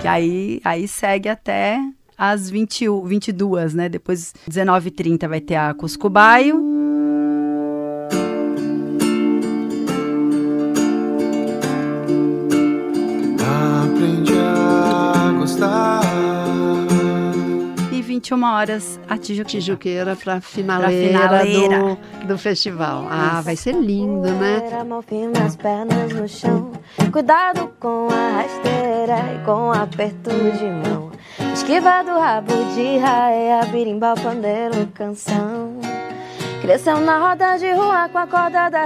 Que 0.00 0.02
Que 0.02 0.08
aí, 0.08 0.60
aí 0.64 0.88
segue 0.88 1.28
até 1.28 1.78
às 2.16 2.50
20, 2.50 2.86
22, 3.04 3.74
né? 3.74 3.88
Depois, 3.88 4.32
19h30 4.50 5.28
vai 5.28 5.40
ter 5.40 5.54
a 5.56 5.74
Cuscubaio. 5.74 6.64
Aprendi 13.40 14.32
a 14.38 15.32
gostar. 15.38 15.97
E 18.18 18.20
21 18.20 18.42
horas 18.42 19.00
a 19.08 19.16
Tijuqueira. 19.16 19.48
Tijuqueira 19.48 20.16
para 20.16 20.40
finaleira, 20.40 21.28
finaleira. 21.28 21.78
Do, 21.78 22.26
do 22.26 22.36
festival. 22.38 23.06
Ah, 23.08 23.40
vai 23.40 23.54
ser 23.54 23.74
lindo, 23.74 24.28
né? 24.32 24.60
Nas 25.38 25.54
pernas 25.54 26.12
no 26.12 26.28
chão. 26.28 26.72
Cuidado 27.12 27.72
com 27.78 28.08
a 28.10 28.42
rasteira 28.42 29.18
e 29.34 29.44
com 29.44 29.68
o 29.68 29.72
aperto 29.72 30.30
de 30.30 30.64
mão. 30.64 31.12
Esquiva 31.54 32.02
do 32.02 32.18
rabo 32.18 32.52
de 32.74 32.98
raia, 32.98 33.64
birimbau, 33.66 34.16
pandeiro, 34.16 34.88
canção. 34.94 35.78
Cresceu 36.60 36.98
na 37.00 37.18
roda 37.18 37.56
de 37.56 37.70
rua 37.72 38.08
com 38.08 38.18
a 38.18 38.26
corda 38.26 38.68
da 38.68 38.84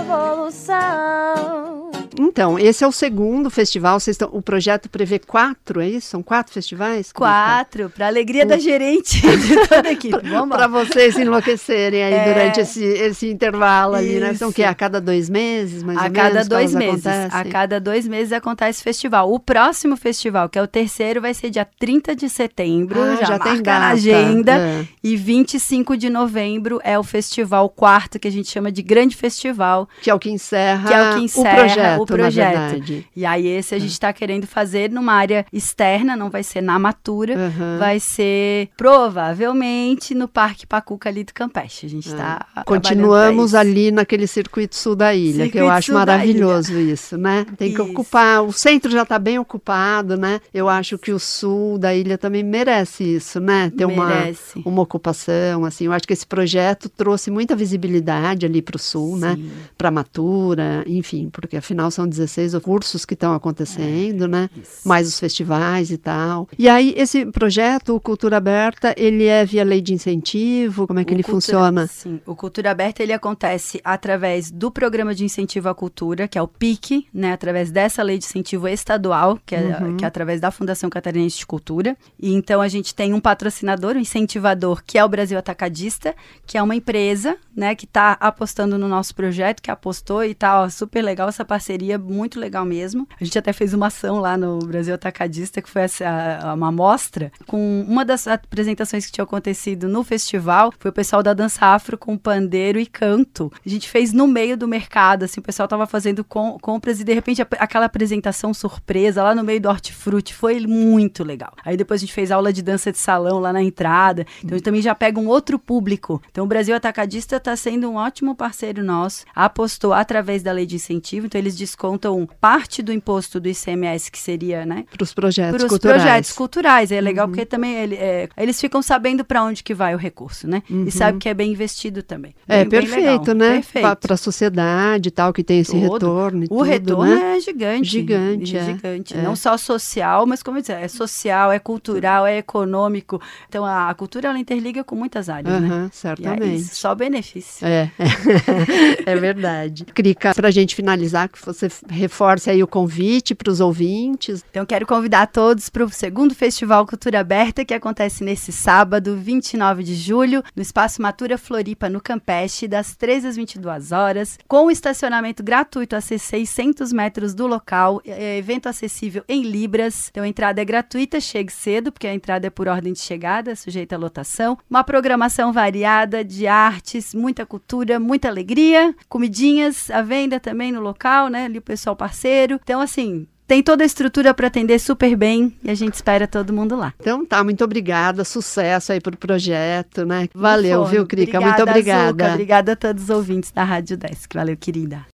revolução. 0.00 1.93
Então, 2.18 2.58
esse 2.58 2.84
é 2.84 2.86
o 2.86 2.92
segundo 2.92 3.50
festival. 3.50 3.98
Vocês 3.98 4.14
estão, 4.14 4.28
o 4.32 4.40
projeto 4.40 4.88
prevê 4.88 5.18
quatro, 5.18 5.80
é 5.80 5.88
isso? 5.88 6.08
São 6.08 6.22
quatro 6.22 6.52
festivais? 6.52 7.12
Quatro, 7.12 7.90
para 7.90 8.06
alegria 8.06 8.46
da 8.46 8.58
gerente 8.58 9.20
de 9.20 9.68
toda 9.68 9.88
a 9.88 9.92
equipe. 9.92 10.14
Para 10.54 10.68
vocês 10.68 11.16
enlouquecerem 11.16 12.02
aí 12.02 12.12
é... 12.12 12.24
durante 12.32 12.60
esse, 12.60 12.84
esse 12.84 13.28
intervalo 13.28 13.96
isso. 13.96 14.04
ali, 14.04 14.20
né? 14.20 14.34
São 14.34 14.50
o 14.50 14.52
quê? 14.52 14.62
A 14.62 14.74
cada 14.74 15.00
dois 15.00 15.28
meses, 15.28 15.82
mais 15.82 15.98
a 15.98 16.04
ou 16.04 16.10
cada 16.12 16.30
menos? 16.30 16.48
dois 16.48 16.74
meses. 16.74 17.06
Acontecem? 17.06 17.40
A 17.40 17.44
cada 17.44 17.80
dois 17.80 18.06
meses 18.06 18.32
acontece 18.32 18.80
o 18.80 18.84
festival. 18.84 19.32
O 19.32 19.40
próximo 19.40 19.96
festival, 19.96 20.48
que 20.48 20.58
é 20.58 20.62
o 20.62 20.66
terceiro, 20.66 21.20
vai 21.20 21.34
ser 21.34 21.50
dia 21.50 21.66
30 21.78 22.14
de 22.14 22.28
setembro. 22.28 23.00
Ah, 23.02 23.16
já, 23.16 23.26
já 23.26 23.38
tem 23.38 23.62
data. 23.62 23.80
na 23.80 23.88
agenda. 23.88 24.52
É. 24.52 24.86
E 25.02 25.16
25 25.16 25.96
de 25.96 26.08
novembro 26.08 26.80
é 26.84 26.98
o 26.98 27.02
festival 27.02 27.68
quarto, 27.68 28.18
que 28.18 28.28
a 28.28 28.32
gente 28.32 28.48
chama 28.48 28.70
de 28.70 28.82
Grande 28.82 29.16
Festival. 29.16 29.88
Que 30.00 30.10
é 30.10 30.14
o 30.14 30.18
que 30.18 30.30
encerra, 30.30 30.88
que 30.88 30.94
é 30.94 31.10
o, 31.10 31.14
que 31.16 31.24
encerra 31.24 31.52
o 31.52 31.56
projeto 31.56 32.03
o 32.03 32.03
projeto. 32.06 33.04
E 33.14 33.24
aí 33.24 33.46
esse 33.46 33.74
a 33.74 33.78
gente 33.78 33.92
está 33.92 34.12
querendo 34.12 34.46
fazer 34.46 34.90
numa 34.90 35.12
área 35.12 35.46
externa, 35.52 36.16
não 36.16 36.30
vai 36.30 36.42
ser 36.42 36.60
na 36.60 36.78
Matura, 36.78 37.34
uhum. 37.34 37.78
vai 37.78 38.00
ser 38.00 38.68
provavelmente 38.76 40.14
no 40.14 40.28
Parque 40.28 40.66
Pacuca 40.66 41.08
ali 41.08 41.24
do 41.24 41.32
Campeche. 41.32 41.86
A 41.86 41.88
gente 41.88 42.08
está 42.08 42.46
uhum. 42.56 42.62
Continuamos 42.64 43.54
ali 43.54 43.90
naquele 43.90 44.26
circuito 44.26 44.76
sul 44.76 44.96
da 44.96 45.14
ilha, 45.14 45.44
circuito 45.44 45.52
que 45.52 45.58
eu 45.58 45.70
acho 45.70 45.92
maravilhoso 45.92 46.78
isso, 46.78 47.16
né? 47.16 47.46
Tem 47.56 47.72
que 47.72 47.80
isso. 47.80 47.90
ocupar, 47.90 48.42
o 48.42 48.52
centro 48.52 48.90
já 48.90 49.02
está 49.02 49.18
bem 49.18 49.38
ocupado, 49.38 50.16
né? 50.16 50.40
Eu 50.52 50.68
acho 50.68 50.98
que 50.98 51.12
o 51.12 51.18
sul 51.18 51.78
da 51.78 51.94
ilha 51.94 52.18
também 52.18 52.42
merece 52.42 53.04
isso, 53.04 53.40
né? 53.40 53.70
Ter 53.76 53.86
merece. 53.86 54.58
uma, 54.58 54.68
uma 54.68 54.82
ocupação, 54.82 55.64
assim. 55.64 55.84
Eu 55.86 55.92
acho 55.92 56.06
que 56.06 56.12
esse 56.12 56.26
projeto 56.26 56.88
trouxe 56.88 57.30
muita 57.30 57.56
visibilidade 57.56 58.46
ali 58.46 58.60
para 58.60 58.76
o 58.76 58.78
sul, 58.78 59.16
né? 59.16 59.34
Sim. 59.34 59.42
né? 59.42 59.50
Para 59.76 59.90
Matura, 59.90 60.84
enfim, 60.86 61.28
porque 61.30 61.56
afinal 61.56 61.90
são 61.94 62.06
16 62.06 62.56
cursos 62.56 63.04
que 63.04 63.14
estão 63.14 63.34
acontecendo, 63.34 64.24
é, 64.24 64.28
né? 64.28 64.50
Isso. 64.56 64.86
Mais 64.86 65.08
os 65.08 65.18
festivais 65.18 65.90
e 65.90 65.96
tal. 65.96 66.48
E 66.58 66.68
aí, 66.68 66.94
esse 66.96 67.26
projeto, 67.26 67.94
o 67.94 68.00
Cultura 68.00 68.36
Aberta, 68.36 68.94
ele 68.96 69.24
é 69.24 69.44
via 69.44 69.64
lei 69.64 69.80
de 69.80 69.94
incentivo? 69.94 70.86
Como 70.86 70.98
é 70.98 71.04
que 71.04 71.12
o 71.12 71.14
ele 71.14 71.22
cultura, 71.22 71.40
funciona? 71.40 71.86
Sim, 71.86 72.20
o 72.26 72.34
Cultura 72.34 72.70
Aberta, 72.70 73.02
ele 73.02 73.12
acontece 73.12 73.80
através 73.84 74.50
do 74.50 74.70
Programa 74.70 75.14
de 75.14 75.24
Incentivo 75.24 75.68
à 75.68 75.74
Cultura, 75.74 76.26
que 76.26 76.38
é 76.38 76.42
o 76.42 76.48
PIC, 76.48 77.06
né? 77.12 77.32
Através 77.32 77.70
dessa 77.70 78.02
lei 78.02 78.18
de 78.18 78.24
incentivo 78.24 78.68
estadual, 78.68 79.38
que 79.46 79.54
é, 79.54 79.78
uhum. 79.80 79.96
que 79.96 80.04
é 80.04 80.08
através 80.08 80.40
da 80.40 80.50
Fundação 80.50 80.90
Catarinense 80.90 81.38
de 81.38 81.46
Cultura. 81.46 81.96
E 82.18 82.32
então, 82.32 82.60
a 82.60 82.68
gente 82.68 82.94
tem 82.94 83.14
um 83.14 83.20
patrocinador, 83.20 83.96
um 83.96 84.00
incentivador, 84.00 84.82
que 84.84 84.98
é 84.98 85.04
o 85.04 85.08
Brasil 85.08 85.38
Atacadista, 85.38 86.14
que 86.46 86.58
é 86.58 86.62
uma 86.62 86.74
empresa, 86.74 87.36
né? 87.56 87.74
Que 87.74 87.84
está 87.84 88.12
apostando 88.20 88.76
no 88.78 88.88
nosso 88.88 89.14
projeto, 89.14 89.62
que 89.62 89.70
apostou 89.70 90.24
e 90.24 90.34
tá 90.34 90.62
ó, 90.62 90.68
super 90.68 91.02
legal 91.02 91.28
essa 91.28 91.44
parceria 91.44 91.83
muito 91.98 92.38
legal 92.38 92.64
mesmo. 92.64 93.06
A 93.20 93.24
gente 93.24 93.38
até 93.38 93.52
fez 93.52 93.74
uma 93.74 93.86
ação 93.88 94.20
lá 94.20 94.36
no 94.36 94.58
Brasil 94.58 94.94
Atacadista, 94.94 95.60
que 95.60 95.68
foi 95.68 95.82
essa, 95.82 96.52
uma 96.54 96.72
mostra, 96.72 97.32
com 97.46 97.84
uma 97.88 98.04
das 98.04 98.26
apresentações 98.26 99.06
que 99.06 99.12
tinha 99.12 99.24
acontecido 99.24 99.88
no 99.88 100.02
festival, 100.02 100.72
foi 100.78 100.90
o 100.90 100.94
pessoal 100.94 101.22
da 101.22 101.34
dança 101.34 101.66
afro 101.66 101.96
com 101.96 102.16
pandeiro 102.16 102.78
e 102.78 102.86
canto. 102.86 103.52
A 103.64 103.68
gente 103.68 103.88
fez 103.88 104.12
no 104.12 104.26
meio 104.26 104.56
do 104.56 104.68
mercado, 104.68 105.24
assim, 105.24 105.40
o 105.40 105.42
pessoal 105.42 105.68
tava 105.68 105.86
fazendo 105.86 106.24
com, 106.24 106.58
compras 106.58 107.00
e 107.00 107.04
de 107.04 107.12
repente 107.12 107.42
a, 107.42 107.46
aquela 107.58 107.86
apresentação 107.86 108.52
surpresa 108.52 109.22
lá 109.22 109.34
no 109.34 109.44
meio 109.44 109.60
do 109.60 109.68
hortifruti 109.68 110.34
foi 110.34 110.60
muito 110.66 111.24
legal. 111.24 111.52
Aí 111.64 111.76
depois 111.76 112.00
a 112.00 112.02
gente 112.04 112.12
fez 112.12 112.30
aula 112.30 112.52
de 112.52 112.62
dança 112.62 112.90
de 112.90 112.98
salão 112.98 113.38
lá 113.38 113.52
na 113.52 113.62
entrada, 113.62 114.26
então 114.38 114.50
a 114.52 114.54
gente 114.54 114.64
também 114.64 114.82
já 114.82 114.94
pega 114.94 115.18
um 115.20 115.28
outro 115.28 115.58
público. 115.58 116.22
Então 116.30 116.44
o 116.44 116.48
Brasil 116.48 116.74
Atacadista 116.74 117.36
está 117.36 117.56
sendo 117.56 117.90
um 117.90 117.96
ótimo 117.96 118.34
parceiro 118.34 118.82
nosso, 118.82 119.24
apostou 119.34 119.92
através 119.92 120.42
da 120.42 120.52
lei 120.52 120.66
de 120.66 120.76
incentivo, 120.76 121.26
então 121.26 121.38
eles 121.38 121.56
descontam 121.74 122.26
parte 122.40 122.82
do 122.82 122.92
imposto 122.92 123.40
do 123.40 123.48
ICMS, 123.48 124.10
que 124.10 124.18
seria, 124.18 124.64
né? 124.64 124.84
Para 124.90 125.02
os 125.02 125.12
projetos 125.12 125.64
culturais. 125.64 126.02
projetos 126.02 126.32
culturais. 126.32 126.92
É 126.92 127.00
legal 127.00 127.26
uhum. 127.26 127.32
porque 127.32 127.44
também 127.44 127.74
ele, 127.74 127.96
é, 127.96 128.28
eles 128.36 128.60
ficam 128.60 128.80
sabendo 128.80 129.24
para 129.24 129.42
onde 129.42 129.62
que 129.62 129.74
vai 129.74 129.94
o 129.94 129.98
recurso, 129.98 130.48
né? 130.48 130.62
Uhum. 130.70 130.84
E 130.86 130.90
sabe 130.90 131.18
que 131.18 131.28
é 131.28 131.34
bem 131.34 131.52
investido 131.52 132.02
também. 132.02 132.34
É, 132.48 132.64
bem, 132.64 132.80
perfeito, 132.80 133.34
bem 133.34 133.58
né? 133.58 133.62
Para 134.00 134.14
a 134.14 134.16
sociedade 134.16 135.08
e 135.08 135.10
tal, 135.10 135.32
que 135.32 135.42
tem 135.42 135.60
esse 135.60 135.72
Todo. 135.72 135.92
retorno. 135.94 136.44
o 136.44 136.48
tudo, 136.48 136.62
retorno 136.62 137.14
né? 137.14 137.36
é 137.36 137.40
gigante. 137.40 137.90
Gigante. 137.90 138.56
É, 138.56 138.64
gigante. 138.64 139.16
É. 139.16 139.22
Não 139.22 139.34
só 139.34 139.56
social, 139.56 140.26
mas 140.26 140.42
como 140.42 140.58
eu 140.58 140.60
disse, 140.60 140.72
é 140.72 140.86
social, 140.86 141.50
é 141.50 141.58
cultural, 141.58 142.24
é 142.24 142.38
econômico. 142.38 143.20
Então 143.48 143.64
a, 143.64 143.90
a 143.90 143.94
cultura 143.94 144.28
ela 144.28 144.38
interliga 144.38 144.84
com 144.84 144.94
muitas 144.94 145.28
áreas, 145.28 145.54
uhum, 145.54 145.68
né? 145.68 145.90
Certamente. 145.92 146.74
só 146.74 146.94
benefício. 146.94 147.66
É, 147.66 147.90
é 149.04 149.16
verdade. 149.16 149.84
Crica, 149.86 150.34
para 150.34 150.48
a 150.48 150.50
gente 150.50 150.74
finalizar, 150.74 151.28
que 151.28 151.44
você 151.44 151.63
reforce 151.88 152.50
aí 152.50 152.62
o 152.62 152.66
convite 152.66 153.34
para 153.34 153.50
os 153.50 153.60
ouvintes. 153.60 154.44
Então, 154.50 154.64
quero 154.66 154.86
convidar 154.86 155.26
todos 155.26 155.68
para 155.68 155.84
o 155.84 155.90
segundo 155.90 156.34
Festival 156.34 156.86
Cultura 156.86 157.20
Aberta, 157.20 157.64
que 157.64 157.74
acontece 157.74 158.24
nesse 158.24 158.52
sábado, 158.52 159.16
29 159.16 159.82
de 159.82 159.94
julho, 159.94 160.42
no 160.54 160.62
Espaço 160.62 161.00
Matura 161.00 161.38
Floripa, 161.38 161.88
no 161.88 162.00
Campeche, 162.00 162.68
das 162.68 162.96
13 162.96 163.28
às 163.28 163.36
22 163.36 163.92
horas, 163.92 164.38
com 164.48 164.70
estacionamento 164.70 165.42
gratuito 165.42 165.96
a 165.96 166.00
600 166.00 166.92
metros 166.92 167.34
do 167.34 167.46
local, 167.46 168.00
é, 168.04 168.38
evento 168.38 168.68
acessível 168.68 169.24
em 169.28 169.42
Libras. 169.42 170.08
Então, 170.10 170.24
a 170.24 170.28
entrada 170.28 170.60
é 170.60 170.64
gratuita, 170.64 171.20
chegue 171.20 171.52
cedo, 171.52 171.92
porque 171.92 172.06
a 172.06 172.14
entrada 172.14 172.46
é 172.46 172.50
por 172.50 172.68
ordem 172.68 172.92
de 172.92 173.00
chegada, 173.00 173.56
sujeita 173.56 173.96
à 173.96 173.98
lotação. 173.98 174.58
Uma 174.68 174.84
programação 174.84 175.52
variada 175.52 176.24
de 176.24 176.46
artes, 176.46 177.14
muita 177.14 177.46
cultura, 177.46 177.98
muita 177.98 178.28
alegria, 178.28 178.94
comidinhas 179.08 179.90
à 179.90 180.02
venda 180.02 180.40
também 180.40 180.72
no 180.72 180.80
local, 180.80 181.28
né? 181.28 181.48
Ali 181.54 181.58
o 181.58 181.62
pessoal 181.62 181.94
parceiro. 181.94 182.58
Então, 182.62 182.80
assim, 182.80 183.26
tem 183.46 183.62
toda 183.62 183.84
a 183.84 183.86
estrutura 183.86 184.34
para 184.34 184.48
atender 184.48 184.78
super 184.78 185.14
bem 185.16 185.56
e 185.62 185.70
a 185.70 185.74
gente 185.74 185.94
espera 185.94 186.26
todo 186.26 186.52
mundo 186.52 186.76
lá. 186.76 186.92
Então 186.98 187.24
tá, 187.24 187.42
muito 187.44 187.62
obrigada, 187.62 188.24
sucesso 188.24 188.92
aí 188.92 189.00
pro 189.00 189.16
projeto, 189.16 190.04
né? 190.04 190.28
Valeu, 190.34 190.84
viu, 190.84 191.06
Crica? 191.06 191.38
Obrigada, 191.38 191.56
muito 191.56 191.70
obrigada. 191.70 192.24
Azuca, 192.24 192.32
obrigada 192.32 192.72
a 192.72 192.76
todos 192.76 193.04
os 193.04 193.10
ouvintes 193.10 193.50
da 193.50 193.62
Rádio 193.62 193.96
Desk. 193.96 194.34
Valeu, 194.34 194.56
querida. 194.56 195.13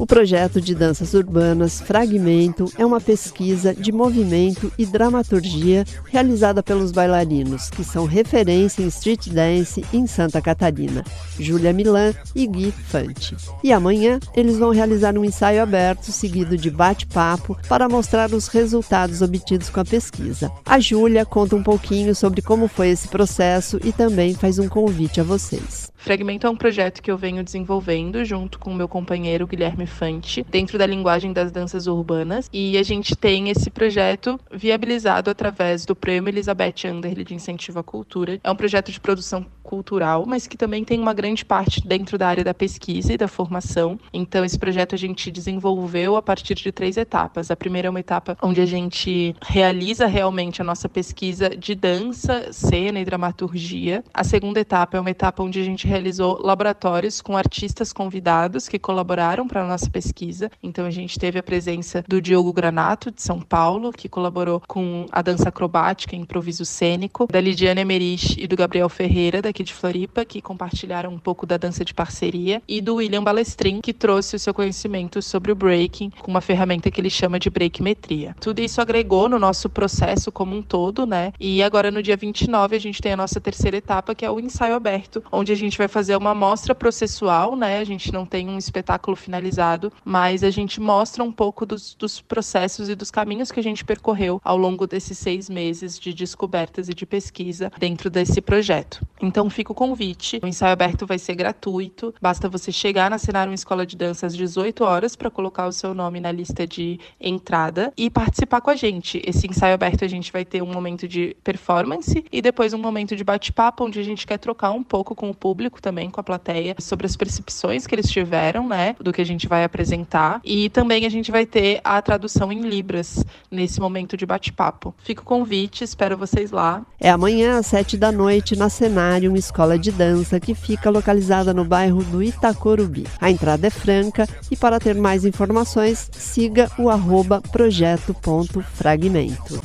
O 0.00 0.06
projeto 0.06 0.62
de 0.62 0.74
danças 0.74 1.12
urbanas 1.12 1.78
Fragmento 1.78 2.72
é 2.78 2.86
uma 2.86 3.02
pesquisa 3.02 3.74
de 3.74 3.92
movimento 3.92 4.72
e 4.78 4.86
dramaturgia 4.86 5.84
realizada 6.06 6.62
pelos 6.62 6.90
bailarinos, 6.90 7.68
que 7.68 7.84
são 7.84 8.06
referência 8.06 8.82
em 8.82 8.86
street 8.86 9.28
dance 9.28 9.84
em 9.92 10.06
Santa 10.06 10.40
Catarina, 10.40 11.04
Júlia 11.38 11.70
Milan 11.70 12.14
e 12.34 12.46
Gui 12.46 12.72
Fante. 12.72 13.36
E 13.62 13.74
amanhã 13.74 14.18
eles 14.34 14.56
vão 14.56 14.70
realizar 14.70 15.18
um 15.18 15.24
ensaio 15.24 15.62
aberto 15.62 16.10
seguido 16.10 16.56
de 16.56 16.70
bate-papo 16.70 17.54
para 17.68 17.86
mostrar 17.86 18.32
os 18.32 18.48
resultados 18.48 19.20
obtidos 19.20 19.68
com 19.68 19.80
a 19.80 19.84
pesquisa. 19.84 20.50
A 20.64 20.80
Júlia 20.80 21.26
conta 21.26 21.54
um 21.54 21.62
pouquinho 21.62 22.14
sobre 22.14 22.40
como 22.40 22.68
foi 22.68 22.88
esse 22.88 23.06
processo 23.06 23.78
e 23.84 23.92
também 23.92 24.32
faz 24.32 24.58
um 24.58 24.66
convite 24.66 25.20
a 25.20 25.24
vocês. 25.24 25.92
Fragmento 25.94 26.46
é 26.46 26.50
um 26.50 26.56
projeto 26.56 27.02
que 27.02 27.10
eu 27.10 27.18
venho 27.18 27.44
desenvolvendo 27.44 28.24
junto 28.24 28.58
com 28.58 28.72
meu 28.72 28.88
companheiro 28.88 29.46
Guilherme 29.46 29.89
Fante, 29.90 30.46
dentro 30.48 30.78
da 30.78 30.86
linguagem 30.86 31.32
das 31.32 31.52
danças 31.52 31.86
urbanas, 31.86 32.48
e 32.52 32.78
a 32.78 32.82
gente 32.82 33.14
tem 33.14 33.50
esse 33.50 33.70
projeto 33.70 34.40
viabilizado 34.50 35.30
através 35.30 35.84
do 35.84 35.94
Prêmio 35.94 36.30
Elizabeth 36.30 36.86
Underley 36.86 37.24
de 37.24 37.34
Incentivo 37.34 37.80
à 37.80 37.82
Cultura. 37.82 38.40
É 38.42 38.50
um 38.50 38.56
projeto 38.56 38.90
de 38.90 39.00
produção 39.00 39.44
cultural, 39.70 40.24
mas 40.26 40.48
que 40.48 40.56
também 40.56 40.82
tem 40.82 40.98
uma 40.98 41.14
grande 41.14 41.44
parte 41.44 41.86
dentro 41.86 42.18
da 42.18 42.26
área 42.26 42.42
da 42.42 42.52
pesquisa 42.52 43.12
e 43.12 43.16
da 43.16 43.28
formação. 43.28 44.00
Então, 44.12 44.44
esse 44.44 44.58
projeto 44.58 44.96
a 44.96 44.98
gente 44.98 45.30
desenvolveu 45.30 46.16
a 46.16 46.22
partir 46.22 46.56
de 46.56 46.72
três 46.72 46.96
etapas. 46.96 47.52
A 47.52 47.56
primeira 47.56 47.86
é 47.86 47.90
uma 47.90 48.00
etapa 48.00 48.36
onde 48.42 48.60
a 48.60 48.66
gente 48.66 49.34
realiza 49.40 50.06
realmente 50.06 50.60
a 50.60 50.64
nossa 50.64 50.88
pesquisa 50.88 51.50
de 51.50 51.76
dança, 51.76 52.52
cena 52.52 52.98
e 52.98 53.04
dramaturgia. 53.04 54.02
A 54.12 54.24
segunda 54.24 54.58
etapa 54.58 54.96
é 54.96 55.00
uma 55.00 55.10
etapa 55.10 55.40
onde 55.40 55.60
a 55.60 55.64
gente 55.64 55.86
realizou 55.86 56.40
laboratórios 56.42 57.20
com 57.20 57.36
artistas 57.36 57.92
convidados 57.92 58.68
que 58.68 58.78
colaboraram 58.78 59.46
para 59.46 59.62
a 59.62 59.68
nossa 59.68 59.79
pesquisa. 59.88 60.50
Então, 60.62 60.84
a 60.84 60.90
gente 60.90 61.18
teve 61.18 61.38
a 61.38 61.42
presença 61.42 62.04
do 62.08 62.20
Diogo 62.20 62.52
Granato, 62.52 63.10
de 63.10 63.22
São 63.22 63.40
Paulo, 63.40 63.92
que 63.92 64.08
colaborou 64.08 64.60
com 64.66 65.06
a 65.10 65.22
dança 65.22 65.48
acrobática 65.48 66.14
e 66.14 66.18
improviso 66.18 66.64
cênico, 66.64 67.26
da 67.30 67.40
Lidiane 67.40 67.80
Emerich 67.80 68.36
e 68.38 68.46
do 68.46 68.56
Gabriel 68.56 68.88
Ferreira, 68.88 69.42
daqui 69.42 69.62
de 69.62 69.72
Floripa, 69.72 70.24
que 70.24 70.40
compartilharam 70.42 71.12
um 71.12 71.18
pouco 71.18 71.46
da 71.46 71.56
dança 71.56 71.84
de 71.84 71.94
parceria, 71.94 72.62
e 72.68 72.80
do 72.80 72.96
William 72.96 73.22
Balestrin, 73.22 73.80
que 73.80 73.92
trouxe 73.92 74.36
o 74.36 74.38
seu 74.38 74.52
conhecimento 74.52 75.22
sobre 75.22 75.52
o 75.52 75.54
breaking 75.54 76.10
com 76.20 76.30
uma 76.30 76.40
ferramenta 76.40 76.90
que 76.90 77.00
ele 77.00 77.10
chama 77.10 77.38
de 77.38 77.50
breakmetria. 77.50 78.34
Tudo 78.40 78.60
isso 78.60 78.80
agregou 78.80 79.28
no 79.28 79.38
nosso 79.38 79.68
processo 79.68 80.32
como 80.32 80.56
um 80.56 80.62
todo, 80.62 81.06
né? 81.06 81.32
E 81.38 81.62
agora 81.62 81.90
no 81.90 82.02
dia 82.02 82.16
29 82.16 82.76
a 82.76 82.78
gente 82.78 83.00
tem 83.00 83.12
a 83.12 83.16
nossa 83.16 83.40
terceira 83.40 83.76
etapa, 83.76 84.14
que 84.14 84.24
é 84.24 84.30
o 84.30 84.40
ensaio 84.40 84.74
aberto, 84.74 85.22
onde 85.30 85.52
a 85.52 85.56
gente 85.56 85.78
vai 85.78 85.88
fazer 85.88 86.16
uma 86.16 86.34
mostra 86.34 86.74
processual, 86.74 87.56
né? 87.56 87.78
A 87.78 87.84
gente 87.84 88.12
não 88.12 88.26
tem 88.26 88.48
um 88.48 88.58
espetáculo 88.58 89.16
finalizado, 89.16 89.69
mas 90.04 90.42
a 90.42 90.50
gente 90.50 90.80
mostra 90.80 91.22
um 91.22 91.32
pouco 91.32 91.64
dos, 91.64 91.94
dos 91.94 92.20
processos 92.20 92.88
e 92.88 92.94
dos 92.94 93.10
caminhos 93.10 93.52
que 93.52 93.60
a 93.60 93.62
gente 93.62 93.84
percorreu 93.84 94.40
ao 94.44 94.56
longo 94.56 94.86
desses 94.86 95.18
seis 95.18 95.48
meses 95.48 95.98
de 95.98 96.12
descobertas 96.12 96.88
e 96.88 96.94
de 96.94 97.06
pesquisa 97.06 97.70
dentro 97.78 98.10
desse 98.10 98.40
projeto. 98.40 99.04
Então 99.20 99.48
fica 99.50 99.72
o 99.72 99.74
convite. 99.74 100.40
O 100.42 100.46
ensaio 100.46 100.72
aberto 100.72 101.06
vai 101.06 101.18
ser 101.18 101.34
gratuito. 101.34 102.14
Basta 102.20 102.48
você 102.48 102.72
chegar 102.72 103.10
na 103.10 103.18
Cenário 103.18 103.52
Escola 103.52 103.86
de 103.86 103.96
Dança 103.96 104.26
às 104.26 104.36
18 104.36 104.82
horas 104.82 105.14
para 105.14 105.30
colocar 105.30 105.66
o 105.66 105.72
seu 105.72 105.94
nome 105.94 106.20
na 106.20 106.32
lista 106.32 106.66
de 106.66 106.98
entrada 107.20 107.92
e 107.96 108.08
participar 108.08 108.60
com 108.60 108.70
a 108.70 108.76
gente. 108.76 109.22
Esse 109.24 109.46
ensaio 109.46 109.74
aberto 109.74 110.04
a 110.04 110.08
gente 110.08 110.32
vai 110.32 110.44
ter 110.44 110.62
um 110.62 110.72
momento 110.72 111.06
de 111.06 111.36
performance 111.44 112.24
e 112.32 112.40
depois 112.42 112.72
um 112.72 112.78
momento 112.78 113.14
de 113.14 113.22
bate-papo 113.22 113.84
onde 113.84 114.00
a 114.00 114.02
gente 114.02 114.26
quer 114.26 114.38
trocar 114.38 114.70
um 114.70 114.82
pouco 114.82 115.14
com 115.14 115.30
o 115.30 115.34
público 115.34 115.80
também, 115.80 116.10
com 116.10 116.20
a 116.20 116.24
plateia, 116.24 116.74
sobre 116.78 117.06
as 117.06 117.16
percepções 117.16 117.86
que 117.86 117.94
eles 117.94 118.10
tiveram, 118.10 118.66
né, 118.66 118.96
do 119.00 119.12
que 119.12 119.20
a 119.20 119.26
gente 119.26 119.46
vai 119.46 119.59
apresentar. 119.64 120.40
E 120.44 120.68
também 120.70 121.06
a 121.06 121.08
gente 121.08 121.30
vai 121.30 121.46
ter 121.46 121.80
a 121.84 122.02
tradução 122.02 122.52
em 122.52 122.62
Libras 122.62 123.24
nesse 123.50 123.80
momento 123.80 124.16
de 124.16 124.26
bate-papo. 124.26 124.94
Fica 125.02 125.22
o 125.22 125.24
convite, 125.24 125.84
espero 125.84 126.16
vocês 126.16 126.50
lá. 126.50 126.82
É 126.98 127.10
amanhã 127.10 127.58
às 127.58 127.66
sete 127.66 127.96
da 127.96 128.12
noite 128.12 128.56
na 128.56 128.68
Cenário, 128.68 129.30
uma 129.30 129.38
escola 129.38 129.78
de 129.78 129.90
dança 129.90 130.38
que 130.38 130.54
fica 130.54 130.90
localizada 130.90 131.54
no 131.54 131.64
bairro 131.64 132.04
do 132.04 132.22
Itacorubi. 132.22 133.06
A 133.20 133.30
entrada 133.30 133.66
é 133.66 133.70
franca 133.70 134.28
e 134.50 134.56
para 134.56 134.78
ter 134.78 134.94
mais 134.94 135.24
informações, 135.24 136.10
siga 136.12 136.70
o 136.78 136.88
arroba 136.88 137.40
projeto.fragmento. 137.40 139.60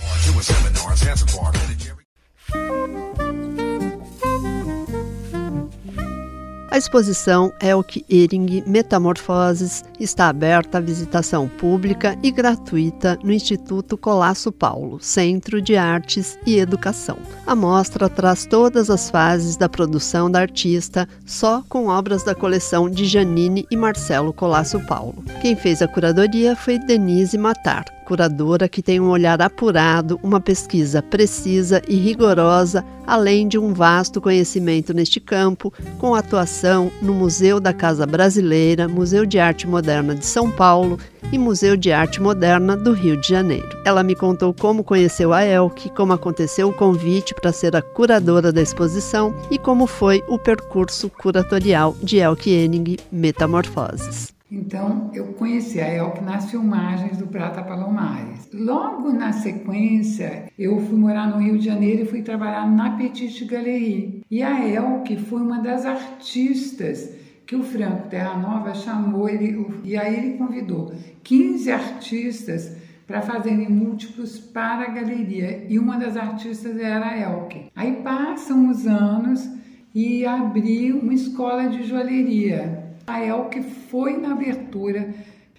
A 6.76 6.78
exposição 6.78 7.54
Elke 7.62 8.06
Ehring 8.10 8.62
Metamorfoses 8.68 9.82
está 9.98 10.28
aberta 10.28 10.78
à 10.78 10.82
visitação 10.82 11.48
pública 11.48 12.18
e 12.22 12.30
gratuita 12.30 13.18
no 13.24 13.32
Instituto 13.32 13.98
Colasso 13.98 14.52
Paulo, 14.52 15.00
Centro 15.00 15.62
de 15.62 15.78
Artes 15.78 16.38
e 16.46 16.60
Educação. 16.60 17.18
A 17.48 17.56
mostra 17.56 18.10
traz 18.10 18.46
todas 18.46 18.90
as 18.90 19.10
fases 19.10 19.56
da 19.56 19.70
produção 19.70 20.30
da 20.30 20.42
artista, 20.42 21.08
só 21.26 21.64
com 21.70 21.88
obras 21.88 22.24
da 22.24 22.36
coleção 22.36 22.90
de 22.90 23.06
Janine 23.06 23.66
e 23.72 23.78
Marcelo 23.78 24.34
Colasso 24.34 24.78
Paulo. 24.82 25.24
Quem 25.42 25.56
fez 25.56 25.82
a 25.82 25.88
curadoria 25.88 26.58
foi 26.58 26.78
Denise 26.78 27.38
Matar, 27.38 27.86
curadora 28.06 28.70
que 28.70 28.82
tem 28.82 29.00
um 29.00 29.10
olhar 29.10 29.42
apurado, 29.42 30.20
uma 30.22 30.40
pesquisa 30.40 31.02
precisa 31.02 31.82
e 31.88 31.96
rigorosa, 31.96 32.86
além 33.06 33.48
de 33.48 33.58
um 33.58 33.74
vasto 33.74 34.22
conhecimento 34.22 34.94
neste 34.94 35.20
campo, 35.20 35.74
com 35.98 36.14
atuação 36.14 36.92
no 37.02 37.14
Museu 37.14 37.60
da 37.60 37.74
Casa 37.74 38.06
Brasileira, 38.06 38.88
Museu 38.88 39.26
de 39.26 39.40
Arte 39.40 39.68
Moderna 39.68 40.14
de 40.14 40.26
São 40.26 40.52
Paulo 40.52 41.00
e 41.32 41.38
Museu 41.38 41.76
de 41.76 41.92
Arte 41.92 42.22
Moderna 42.22 42.78
do 42.78 42.94
Rio 42.94 43.20
de 43.20 43.28
Janeiro. 43.28 43.68
Ela 43.84 44.04
me 44.04 44.16
contou 44.16 44.54
como 44.54 44.84
conheceu 44.84 45.34
a 45.34 45.44
Elke, 45.44 45.90
como 45.90 46.14
aconteceu 46.14 46.70
o 46.70 46.74
convite 46.74 47.34
para 47.34 47.52
ser 47.52 47.76
a 47.76 47.82
curadora 47.82 48.52
da 48.52 48.62
exposição 48.62 49.36
e 49.50 49.58
como 49.58 49.88
foi 49.88 50.24
o 50.28 50.38
percurso 50.38 51.10
curatorial 51.10 51.96
de 52.04 52.18
Elke 52.18 52.52
Enig 52.52 53.00
Metamorfoses. 53.12 54.35
Então, 54.52 55.10
eu 55.12 55.34
conheci 55.34 55.82
a 55.82 55.92
Elke 55.92 56.24
nas 56.24 56.52
filmagens 56.52 57.18
do 57.18 57.26
Prata 57.26 57.64
Palomares. 57.64 58.48
Logo 58.54 59.12
na 59.12 59.32
sequência, 59.32 60.52
eu 60.58 60.80
fui 60.82 60.98
morar 60.98 61.28
no 61.28 61.42
Rio 61.42 61.58
de 61.58 61.66
Janeiro 61.66 62.04
e 62.04 62.06
fui 62.06 62.22
trabalhar 62.22 62.70
na 62.70 62.92
Petite 62.92 63.44
Galerie. 63.46 64.24
E 64.30 64.44
a 64.44 64.64
Elke 64.68 65.18
foi 65.18 65.42
uma 65.42 65.60
das 65.60 65.84
artistas 65.84 67.12
que 67.48 67.56
o 67.56 67.64
Franco 67.64 68.08
Terra 68.08 68.38
Nova 68.38 68.74
chamou, 68.76 69.28
ele, 69.28 69.66
e 69.84 69.98
aí 69.98 70.16
ele 70.16 70.38
convidou 70.38 70.94
15 71.24 71.72
artistas 71.72 72.78
para 73.08 73.22
fazerem 73.22 73.70
múltiplos 73.70 74.40
para 74.40 74.86
a 74.86 74.92
galeria. 74.92 75.66
E 75.68 75.80
uma 75.80 75.98
das 75.98 76.16
artistas 76.16 76.78
era 76.78 77.08
a 77.08 77.20
Elke. 77.20 77.72
Aí 77.76 77.94
passam 78.04 78.70
os 78.70 78.86
anos 78.86 79.48
e 79.94 80.24
abri 80.24 80.94
uma 80.94 81.14
escola 81.14 81.68
de 81.68 81.84
joalheria 81.84 82.85
a 83.08 83.24
Elke 83.24 83.62
foi 83.62 84.18
na 84.18 84.32
abertura. 84.32 85.14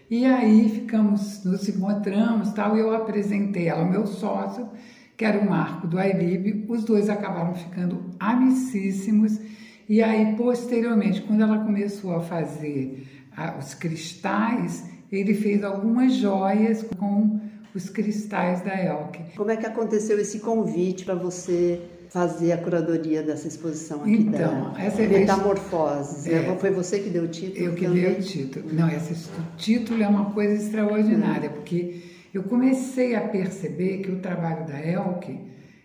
E 0.09 0.25
aí 0.25 0.69
ficamos, 0.69 1.45
nos 1.45 1.69
encontramos 1.69 2.53
tal, 2.53 2.77
e 2.77 2.81
eu 2.81 2.95
apresentei 2.95 3.69
ela 3.69 3.83
ao 3.83 3.91
meu 3.91 4.07
sócio, 4.07 4.69
que 5.17 5.25
era 5.25 5.39
o 5.41 5.49
Marco 5.49 5.87
do 5.87 5.99
Ailib, 5.99 6.65
os 6.69 6.85
dois 6.85 7.09
acabaram 7.09 7.55
ficando 7.55 8.11
amicíssimos, 8.21 9.41
e 9.89 10.03
aí 10.03 10.37
posteriormente, 10.37 11.23
quando 11.23 11.43
ela 11.43 11.59
começou 11.59 12.15
a 12.15 12.21
fazer 12.21 13.05
ah, 13.37 13.57
os 13.59 13.75
cristais, 13.75 14.89
ele 15.11 15.35
fez 15.35 15.65
algumas 15.65 16.13
joias 16.13 16.85
com 16.97 17.41
os 17.75 17.89
cristais 17.89 18.63
da 18.63 18.81
Elke. 18.81 19.37
Como 19.37 19.51
é 19.51 19.57
que 19.57 19.67
aconteceu 19.67 20.19
esse 20.21 20.41
convite 20.41 21.05
para 21.05 21.15
você 21.15 21.83
fazer 22.11 22.53
a 22.53 22.59
curadoria 22.59 23.23
dessa 23.23 23.49
exposição 23.49 24.03
aqui 24.03 24.12
então, 24.12 24.73
da 24.73 24.83
essa 24.83 25.03
é 25.03 25.09
Metamorfoses. 25.09 26.27
É, 26.27 26.55
Foi 26.57 26.71
você 26.71 27.01
que 27.01 27.11
deu 27.11 27.25
o 27.25 27.29
título? 27.29 27.66
Eu 27.66 27.75
que 27.75 27.85
também? 27.85 28.03
dei 28.03 28.12
o 28.12 28.23
título. 28.23 28.66
Não, 28.73 28.88
esse 28.88 29.29
título 29.57 30.03
é 30.03 30.09
uma 30.09 30.31
coisa 30.31 30.55
extraordinária, 30.55 31.51
porque 31.51 32.03
eu 32.33 32.42
comecei 32.45 33.14
a 33.14 33.21
perceber 33.21 33.99
que 33.99 34.11
o 34.11 34.19
trabalho 34.19 34.66
da 34.66 34.79
Elke, 34.79 35.38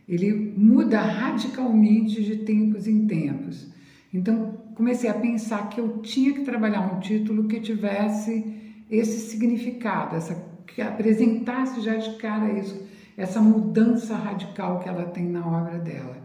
ele 0.08 0.54
muda 0.56 1.00
radicalmente 1.00 2.24
de 2.24 2.38
tempos 2.38 2.88
em 2.88 3.08
tempos. 3.08 3.72
Então, 4.14 4.58
comecei 4.76 5.10
a 5.10 5.14
pensar 5.14 5.70
que 5.70 5.80
eu 5.80 6.00
tinha 6.00 6.34
que 6.34 6.42
trabalhar 6.42 6.82
um 6.94 7.00
título 7.00 7.48
que 7.48 7.60
tivesse 7.62 8.46
esse 8.90 9.30
significado, 9.30 10.18
essa, 10.18 10.36
que 10.68 10.82
apresentasse 10.82 11.80
já 11.82 11.96
de 11.96 12.18
cara 12.18 12.52
isso 12.60 12.91
essa 13.22 13.40
mudança 13.40 14.16
radical 14.16 14.80
que 14.80 14.90
ela 14.90 15.06
tem 15.06 15.26
na 15.26 15.46
obra 15.46 15.78
dela. 15.78 16.18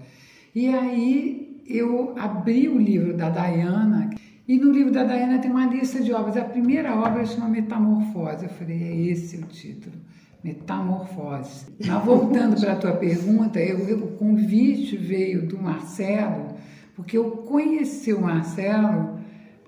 E 0.54 0.68
aí 0.68 1.62
eu 1.66 2.14
abri 2.18 2.68
o 2.68 2.78
livro 2.78 3.14
da 3.14 3.28
Diana 3.28 4.11
e 4.48 4.56
no 4.56 4.72
livro 4.72 4.92
da 4.92 5.04
Diana 5.04 5.38
tem 5.38 5.50
uma 5.50 5.66
lista 5.66 6.00
de 6.00 6.12
obras. 6.12 6.37
A 6.37 6.44
primeira 6.44 6.94
obra 6.94 7.26
chama 7.26 7.48
Metamorfose. 7.48 8.44
Eu 8.44 8.50
falei, 8.50 8.82
é 8.82 8.96
esse 9.11 9.37
o 9.37 9.42
título. 9.42 9.94
Metamorfose. 10.42 11.66
Mas 11.85 12.04
voltando 12.04 12.59
para 12.61 12.72
a 12.72 12.76
tua 12.76 12.92
pergunta, 12.92 13.59
eu, 13.59 13.78
eu, 13.88 14.04
o 14.04 14.12
convite 14.12 14.96
veio 14.96 15.46
do 15.46 15.59
Marcelo, 15.59 16.54
porque 16.94 17.18
eu 17.18 17.30
conheci 17.30 18.12
o 18.14 18.22
Marcelo 18.22 19.15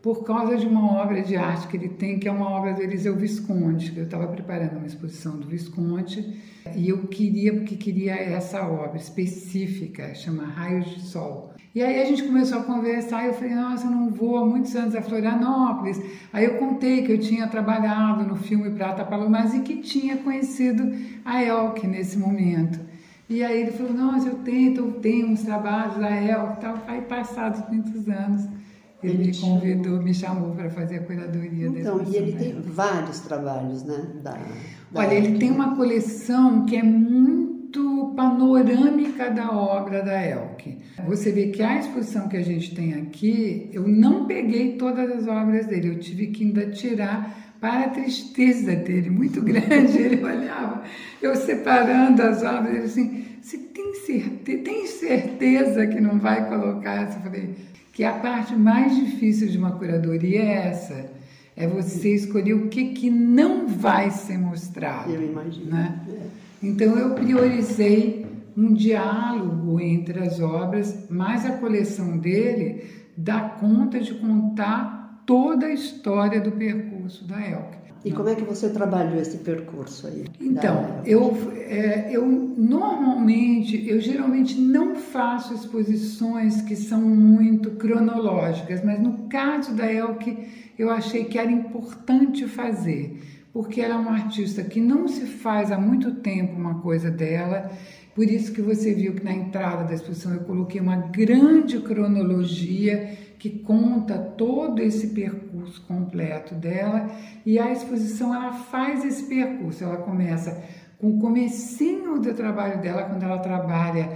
por 0.03 0.25
causa 0.25 0.57
de 0.57 0.67
uma 0.67 1.01
obra 1.01 1.23
de 1.23 1.37
arte 1.37 1.69
que 1.69 1.77
ele 1.77 1.89
tem, 1.89 2.19
que 2.19 2.29
é 2.29 2.33
uma 2.33 2.49
obra 2.51 2.73
do 2.73 2.83
Eliseu 2.83 3.17
Visconti. 3.17 3.97
Eu 3.97 4.05
estava 4.05 4.27
preparando 4.29 4.77
uma 4.77 4.87
exposição 4.87 5.37
do 5.37 5.47
Visconti 5.47 6.37
e 6.77 6.89
eu 6.89 7.07
queria, 7.09 7.55
porque 7.55 7.77
queria 7.77 8.15
essa 8.15 8.63
obra 8.67 8.97
específica, 8.97 10.15
chama 10.15 10.45
Raios 10.45 10.87
de 10.87 11.01
Sol. 11.03 11.55
E 11.75 11.83
aí 11.83 12.01
a 12.01 12.05
gente 12.05 12.25
começou 12.25 12.61
a 12.61 12.63
conversar 12.63 13.25
e 13.25 13.29
eu 13.29 13.35
falei, 13.35 13.55
nossa, 13.55 13.87
eu 13.87 13.91
não 13.91 14.11
vou 14.11 14.39
há 14.39 14.45
muitos 14.45 14.75
anos 14.75 14.95
a 14.95 15.03
Florianópolis. 15.03 16.01
Aí 16.33 16.45
eu 16.45 16.57
contei 16.57 17.03
que 17.03 17.13
eu 17.13 17.19
tinha 17.19 17.47
trabalhado 17.47 18.25
no 18.25 18.37
filme 18.37 18.71
Prata 18.71 19.05
Palomas 19.05 19.55
e 19.55 19.61
que 19.61 19.77
tinha 19.77 20.17
conhecido 20.17 20.91
a 21.25 21.43
Elke 21.43 21.87
nesse 21.87 22.19
momento. 22.19 22.81
E 23.29 23.45
aí 23.45 23.61
ele 23.61 23.73
falou, 23.73 23.93
nossa, 23.93 24.29
eu 24.29 24.37
tento, 24.37 24.81
eu 24.81 24.93
tenho 24.93 25.29
uns 25.29 25.43
trabalhos 25.43 25.99
da 25.99 26.11
Elke 26.11 26.57
e 26.57 26.61
tal. 26.61 26.83
Aí 26.89 27.03
passados 27.03 27.63
muitos 27.69 28.09
anos, 28.09 28.49
ele, 29.03 29.27
me 29.29 29.37
convidou, 29.37 30.03
me 30.03 30.13
chamou 30.13 30.55
para 30.55 30.69
fazer 30.71 30.97
a 30.97 31.03
curadoria 31.03 31.69
então, 31.69 32.01
Então, 32.01 32.13
e 32.13 32.17
ele 32.17 32.33
tem 32.33 32.61
vários 32.61 33.21
trabalhos, 33.21 33.85
né? 33.85 34.09
Da, 34.23 34.33
da 34.33 34.41
Olha, 34.95 35.15
ele 35.15 35.39
tem 35.39 35.51
uma 35.51 35.77
coleção 35.77 36.65
que 36.67 36.77
é 36.77 36.83
muito 36.83 38.13
panorâmica 38.17 39.31
da 39.31 39.53
obra 39.53 40.03
da 40.03 40.21
Elke. 40.27 40.79
Você 41.07 41.31
vê 41.31 41.49
que 41.49 41.63
a 41.63 41.79
exposição 41.79 42.29
que 42.29 42.37
a 42.37 42.43
gente 42.43 42.75
tem 42.75 42.95
aqui, 42.95 43.71
eu 43.73 43.87
não 43.87 44.27
peguei 44.27 44.77
todas 44.77 45.11
as 45.11 45.29
obras 45.29 45.67
dele, 45.67 45.91
eu 45.91 45.99
tive 46.01 46.29
que 46.29 46.45
ainda 46.45 46.67
tirar 46.71 47.55
para 47.61 47.85
a 47.85 47.89
tristeza 47.91 48.75
dele, 48.75 49.11
muito 49.11 49.41
grande. 49.43 49.99
Ele 49.99 50.25
olhava, 50.25 50.83
eu 51.23 51.37
separando 51.37 52.23
as 52.23 52.43
obras, 52.43 52.75
ele 52.75 52.85
assim, 52.85 53.25
você 53.41 53.59
tem 53.59 53.95
certeza, 53.95 54.63
tem 54.65 54.87
certeza 54.87 55.87
que 55.87 56.01
não 56.01 56.19
vai 56.19 56.49
colocar? 56.49 57.03
Eu 57.03 57.23
falei, 57.23 57.55
que 57.99 58.05
a 58.05 58.13
parte 58.13 58.55
mais 58.55 58.95
difícil 58.95 59.49
de 59.49 59.59
uma 59.59 59.73
curadoria 59.73 60.41
é 60.41 60.69
essa, 60.69 61.11
é 61.57 61.67
você 61.67 62.15
escolher 62.15 62.55
o 62.55 62.69
que, 62.69 62.91
que 62.91 63.11
não 63.11 63.67
vai 63.67 64.13
ser 64.13 64.39
mostrado. 64.39 65.11
Eu 65.11 65.21
imagino. 65.21 65.73
Né? 65.73 65.99
Então 66.63 66.97
eu 66.97 67.17
priorizei 67.17 68.25
um 68.57 68.73
diálogo 68.73 69.81
entre 69.81 70.21
as 70.21 70.39
obras, 70.39 71.09
mas 71.11 71.45
a 71.45 71.57
coleção 71.57 72.17
dele 72.19 72.85
dá 73.17 73.41
conta 73.41 73.99
de 73.99 74.15
contar 74.15 75.25
toda 75.27 75.67
a 75.67 75.75
história 75.75 76.41
do 76.41 76.53
percurso 76.53 77.27
da 77.27 77.41
Elke. 77.41 77.88
E 78.05 78.13
como 78.13 78.29
é 78.29 78.35
que 78.35 78.45
você 78.45 78.69
trabalhou 78.69 79.21
esse 79.21 79.39
percurso 79.39 80.07
aí? 80.07 80.25
Então, 80.41 81.03
eu, 81.05 81.37
é, 81.57 82.09
eu 82.11 82.27
normalmente, 82.27 83.89
eu 83.89 84.01
geralmente 84.01 84.59
não 84.61 84.95
faço 84.95 85.55
exposições 85.55 86.63
que 86.63 86.77
são 86.77 87.01
muito 87.01 87.73
cronológicas, 87.73 88.85
mas 88.85 89.01
no 89.01 89.29
caso 89.29 89.75
da 89.75 89.93
Elke, 89.93 90.39
eu 90.79 90.91
achei 90.91 91.25
que 91.25 91.39
era 91.39 91.51
importante 91.51 92.47
fazer, 92.47 93.21
porque 93.53 93.81
ela 93.81 93.95
é 93.95 93.99
uma 93.99 94.13
artista 94.13 94.63
que 94.63 94.81
não 94.81 95.09
se 95.09 95.27
faz 95.27 95.73
há 95.73 95.79
muito 95.79 96.13
tempo 96.17 96.55
uma 96.55 96.77
coisa 96.77 97.11
dela, 97.11 97.71
por 98.15 98.25
isso 98.25 98.53
que 98.53 98.61
você 98.63 98.95
viu 98.95 99.15
que 99.15 99.25
na 99.25 99.33
entrada 99.33 99.85
da 99.85 99.95
exposição 99.95 100.35
eu 100.35 100.41
coloquei 100.41 100.81
uma 100.81 100.97
grande 100.97 101.79
cronologia 101.81 103.17
que 103.39 103.51
conta 103.61 104.19
todo 104.19 104.83
esse 104.83 105.09
percurso 105.09 105.81
completo 105.83 106.55
dela 106.55 107.09
e 107.47 107.59
a 107.59 107.71
exposição 107.71 108.35
ela 108.35 108.53
faz 108.53 109.05
esse 109.05 109.25
percurso, 109.25 109.85
ela 109.85 109.99
começa 109.99 110.63
com 110.99 111.11
o 111.11 111.21
comecinho 111.21 112.19
do 112.19 112.35
trabalho 112.35 112.81
dela 112.81 113.05
quando 113.05 113.23
ela 113.23 113.39
trabalha 113.39 114.11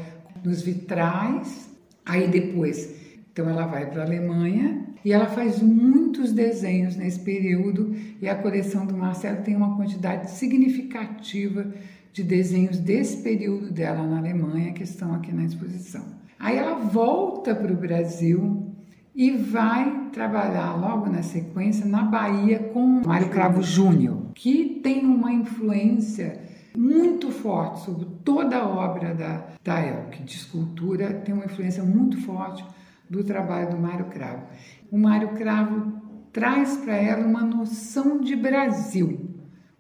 nos 0.44 0.62
vitrais, 0.62 1.70
aí 2.04 2.26
depois 2.26 3.00
então 3.32 3.48
ela 3.48 3.66
vai 3.66 3.88
para 3.88 4.02
a 4.02 4.06
Alemanha 4.06 4.84
e 5.04 5.12
ela 5.12 5.26
faz 5.26 5.62
muitos 5.62 6.32
desenhos 6.32 6.96
nesse 6.96 7.20
período 7.20 7.94
e 8.20 8.28
a 8.28 8.34
coleção 8.34 8.84
do 8.84 8.96
Marcelo 8.96 9.42
tem 9.42 9.56
uma 9.56 9.76
quantidade 9.76 10.30
significativa 10.32 11.72
de 12.12 12.22
desenhos 12.22 12.78
desse 12.78 13.22
período 13.22 13.72
dela 13.72 14.06
na 14.06 14.18
Alemanha 14.18 14.72
que 14.72 14.82
estão 14.82 15.14
aqui 15.14 15.32
na 15.32 15.44
exposição. 15.44 16.04
Aí 16.38 16.58
ela 16.58 16.74
volta 16.74 17.54
para 17.54 17.72
o 17.72 17.76
Brasil 17.76 18.71
e 19.14 19.30
vai 19.30 20.08
trabalhar 20.12 20.74
logo 20.74 21.10
na 21.10 21.22
sequência 21.22 21.84
na 21.84 22.02
Bahia 22.02 22.58
com 22.58 23.02
Mário 23.06 23.28
Cravo 23.28 23.62
Júnior, 23.62 24.32
que 24.34 24.80
tem 24.82 25.04
uma 25.04 25.32
influência 25.32 26.40
muito 26.76 27.30
forte 27.30 27.84
sobre 27.84 28.06
toda 28.24 28.56
a 28.56 28.66
obra 28.66 29.14
da, 29.14 29.46
da 29.62 29.86
Elke, 29.86 30.22
de 30.22 30.36
escultura, 30.36 31.12
tem 31.12 31.34
uma 31.34 31.44
influência 31.44 31.82
muito 31.82 32.18
forte 32.22 32.64
do 33.08 33.22
trabalho 33.22 33.70
do 33.70 33.78
Mário 33.78 34.06
Cravo. 34.06 34.46
O 34.90 34.96
Mário 34.96 35.28
Cravo 35.34 36.00
traz 36.32 36.78
para 36.78 36.96
ela 36.96 37.26
uma 37.26 37.42
noção 37.42 38.20
de 38.20 38.34
Brasil, 38.34 39.28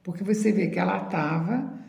porque 0.02 0.22
você 0.22 0.52
vê 0.52 0.68
que 0.68 0.78
ela 0.78 1.04
estava 1.04 1.81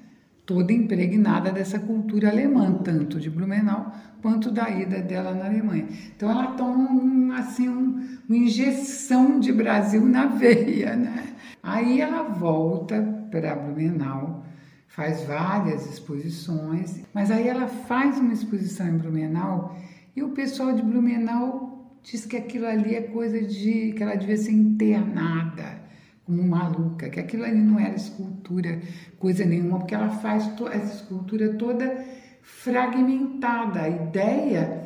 toda 0.45 0.73
impregnada 0.73 1.51
dessa 1.51 1.79
cultura 1.79 2.29
alemã, 2.29 2.73
tanto 2.83 3.19
de 3.19 3.29
Blumenau 3.29 3.93
quanto 4.21 4.51
da 4.51 4.69
ida 4.69 5.01
dela 5.01 5.33
na 5.33 5.45
Alemanha. 5.45 5.87
Então 6.15 6.29
ela 6.29 6.47
toma 6.53 6.91
um, 6.91 7.31
assim 7.31 7.69
um, 7.69 8.17
uma 8.27 8.37
injeção 8.37 9.39
de 9.39 9.51
Brasil 9.51 10.05
na 10.05 10.25
veia, 10.35 10.95
né? 10.95 11.33
Aí 11.61 12.01
ela 12.01 12.23
volta 12.23 13.01
para 13.31 13.55
Blumenau, 13.55 14.45
faz 14.87 15.23
várias 15.23 15.89
exposições, 15.89 17.01
mas 17.13 17.31
aí 17.31 17.47
ela 17.47 17.67
faz 17.67 18.17
uma 18.17 18.33
exposição 18.33 18.87
em 18.87 18.97
Blumenau 18.97 19.75
e 20.15 20.21
o 20.21 20.29
pessoal 20.29 20.73
de 20.73 20.81
Blumenau 20.81 21.97
diz 22.03 22.25
que 22.25 22.35
aquilo 22.35 22.67
ali 22.67 22.95
é 22.95 23.01
coisa 23.01 23.41
de 23.41 23.93
que 23.93 24.03
ela 24.03 24.15
devia 24.15 24.37
ser 24.37 24.51
internada 24.51 25.82
como 26.25 26.41
maluca, 26.43 27.09
que 27.09 27.19
aquilo 27.19 27.43
ali 27.43 27.59
não 27.59 27.79
era 27.79 27.95
escultura, 27.95 28.79
coisa 29.19 29.45
nenhuma, 29.45 29.79
porque 29.79 29.95
ela 29.95 30.09
faz 30.09 30.49
essa 30.71 30.95
escultura 30.95 31.53
toda 31.53 32.05
fragmentada. 32.41 33.81
A 33.81 33.89
ideia 33.89 34.83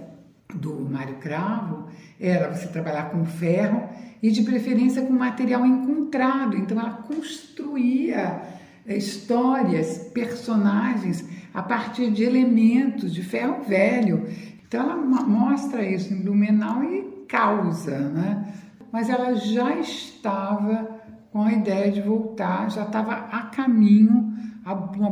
do 0.54 0.74
Mário 0.90 1.16
Cravo 1.16 1.88
era 2.20 2.54
você 2.54 2.68
trabalhar 2.68 3.12
com 3.12 3.26
ferro 3.26 3.88
e 4.22 4.32
de 4.32 4.42
preferência 4.44 5.04
com 5.04 5.14
material 5.14 5.66
encontrado. 5.66 6.58
Então 6.58 6.80
ela 6.80 6.92
construía 6.92 8.42
é, 8.86 8.96
histórias, 8.96 10.10
personagens 10.14 11.26
a 11.54 11.62
partir 11.62 12.12
de 12.12 12.24
elementos 12.24 13.14
de 13.14 13.24
ferro 13.24 13.64
velho. 13.64 14.28
Então 14.68 14.82
ela 14.82 14.96
mostra 14.96 15.84
isso 15.84 16.14
em 16.14 16.22
Blumenau 16.22 16.84
e 16.84 17.26
causa, 17.28 17.98
né? 17.98 18.54
Mas 18.92 19.10
ela 19.10 19.36
já 19.36 19.76
estava 19.76 20.97
com 21.32 21.42
a 21.42 21.54
ideia 21.54 21.92
de 21.92 22.02
voltar, 22.02 22.70
já 22.72 22.84
estava 22.84 23.14
a 23.14 23.44
caminho, 23.44 24.34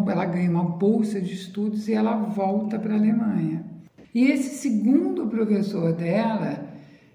ela 0.09 0.25
ganha 0.25 0.49
uma 0.49 0.63
bolsa 0.63 1.21
de 1.21 1.33
estudos 1.33 1.87
e 1.87 1.93
ela 1.93 2.15
volta 2.15 2.77
para 2.77 2.93
a 2.93 2.97
Alemanha. 2.97 3.65
E 4.13 4.25
esse 4.25 4.55
segundo 4.57 5.27
professor 5.27 5.93
dela 5.93 6.69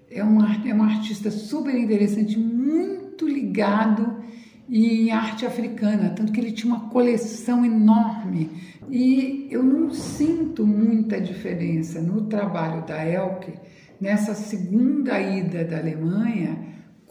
é 0.09 0.23
um, 0.23 0.43
é 0.43 0.73
um 0.73 0.83
artista 0.83 1.31
super 1.31 1.75
interessante, 1.75 2.37
muito 2.37 3.27
ligado 3.27 4.21
em 4.69 5.11
arte 5.11 5.45
africana, 5.45 6.13
tanto 6.15 6.31
que 6.31 6.39
ele 6.39 6.51
tinha 6.51 6.73
uma 6.73 6.89
coleção 6.89 7.65
enorme. 7.65 8.49
E 8.89 9.47
eu 9.49 9.63
não 9.63 9.91
sinto 9.91 10.65
muita 10.65 11.19
diferença 11.19 12.01
no 12.01 12.23
trabalho 12.23 12.85
da 12.85 13.05
Elke, 13.05 13.53
nessa 13.99 14.33
segunda 14.33 15.19
ida 15.19 15.63
da 15.63 15.77
Alemanha, 15.77 16.57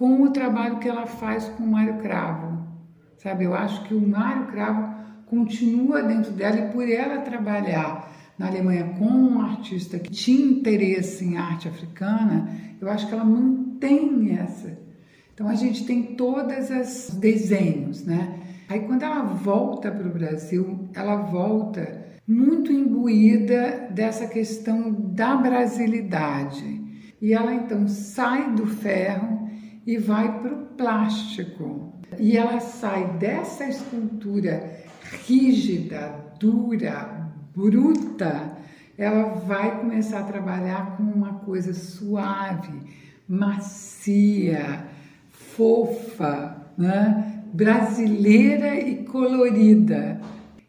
com 0.01 0.23
o 0.23 0.31
trabalho 0.31 0.79
que 0.79 0.89
ela 0.89 1.05
faz 1.05 1.45
com 1.45 1.63
o 1.63 1.71
Mário 1.71 1.99
Cravo. 1.99 2.67
Sabe, 3.19 3.45
eu 3.45 3.53
acho 3.53 3.85
que 3.85 3.93
o 3.93 4.01
Mário 4.01 4.47
Cravo 4.47 4.95
continua 5.27 6.03
dentro 6.03 6.33
dela 6.33 6.57
e 6.57 6.73
por 6.73 6.89
ela 6.89 7.19
trabalhar 7.21 8.11
na 8.39 8.47
Alemanha 8.47 8.95
com 8.99 9.05
um 9.05 9.43
artista 9.43 9.99
que 9.99 10.11
tinha 10.11 10.53
interesse 10.53 11.23
em 11.23 11.37
arte 11.37 11.69
africana, 11.69 12.49
eu 12.81 12.89
acho 12.89 13.07
que 13.07 13.13
ela 13.13 13.27
mantém 13.27 14.39
essa. 14.39 14.75
Então 15.35 15.47
a 15.47 15.55
gente 15.55 15.85
tem 15.85 16.15
todos 16.15 16.71
os 16.71 17.15
desenhos, 17.17 18.03
né? 18.03 18.41
Aí 18.71 18.81
quando 18.81 19.03
ela 19.03 19.23
volta 19.23 19.91
para 19.91 20.09
o 20.09 20.13
Brasil, 20.13 20.89
ela 20.95 21.17
volta 21.17 22.07
muito 22.27 22.73
imbuída 22.73 23.91
dessa 23.91 24.27
questão 24.27 24.91
da 24.91 25.37
brasilidade. 25.37 26.81
E 27.21 27.35
ela 27.35 27.53
então 27.53 27.87
sai 27.87 28.55
do 28.55 28.67
ferro 28.67 29.40
e 29.87 29.99
vai 29.99 30.41
para 30.41 30.53
o 30.53 30.67
plástico. 30.77 31.95
E 32.19 32.37
ela 32.37 32.61
sai 32.61 33.19
dessa 33.19 33.65
escultura 33.67 34.81
rígida, 35.27 36.15
dura, 36.39 37.31
bruta, 37.55 38.57
ela 38.97 39.35
vai 39.35 39.79
começar 39.81 40.21
a 40.21 40.25
trabalhar 40.25 40.97
com 40.97 41.03
uma 41.03 41.35
coisa 41.35 41.73
suave, 41.73 42.81
macia, 43.27 44.85
fofa, 45.31 46.67
né? 46.77 47.43
brasileira 47.53 48.79
e 48.79 49.05
colorida. 49.05 50.21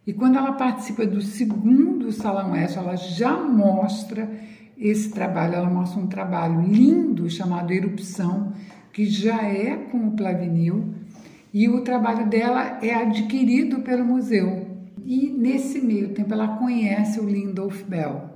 E 0.06 0.14
quando 0.14 0.38
ela 0.38 0.54
participa 0.54 1.06
do 1.06 1.22
segundo 1.22 2.12
Salão 2.12 2.52
Oeste, 2.52 2.78
ela 2.78 2.96
já 2.96 3.38
mostra 3.38 4.30
esse 4.78 5.12
trabalho, 5.12 5.56
ela 5.56 5.70
mostra 5.70 6.00
um 6.00 6.08
trabalho 6.08 6.62
lindo 6.62 7.30
chamado 7.30 7.72
Erupção, 7.72 8.54
que 8.92 9.06
já 9.06 9.42
é 9.44 9.76
com 9.76 10.08
o 10.08 10.12
Plavinil, 10.12 10.94
e 11.54 11.68
o 11.68 11.82
trabalho 11.82 12.30
dela 12.30 12.80
é 12.82 12.94
adquirido 12.94 13.82
pelo 13.82 14.06
museu. 14.06 14.68
E 15.06 15.30
nesse 15.30 15.82
meio 15.82 16.10
tempo 16.10 16.34
ela 16.34 16.58
conhece 16.58 17.20
o 17.20 17.28
Lindolf 17.28 17.84
Bell. 17.84 18.30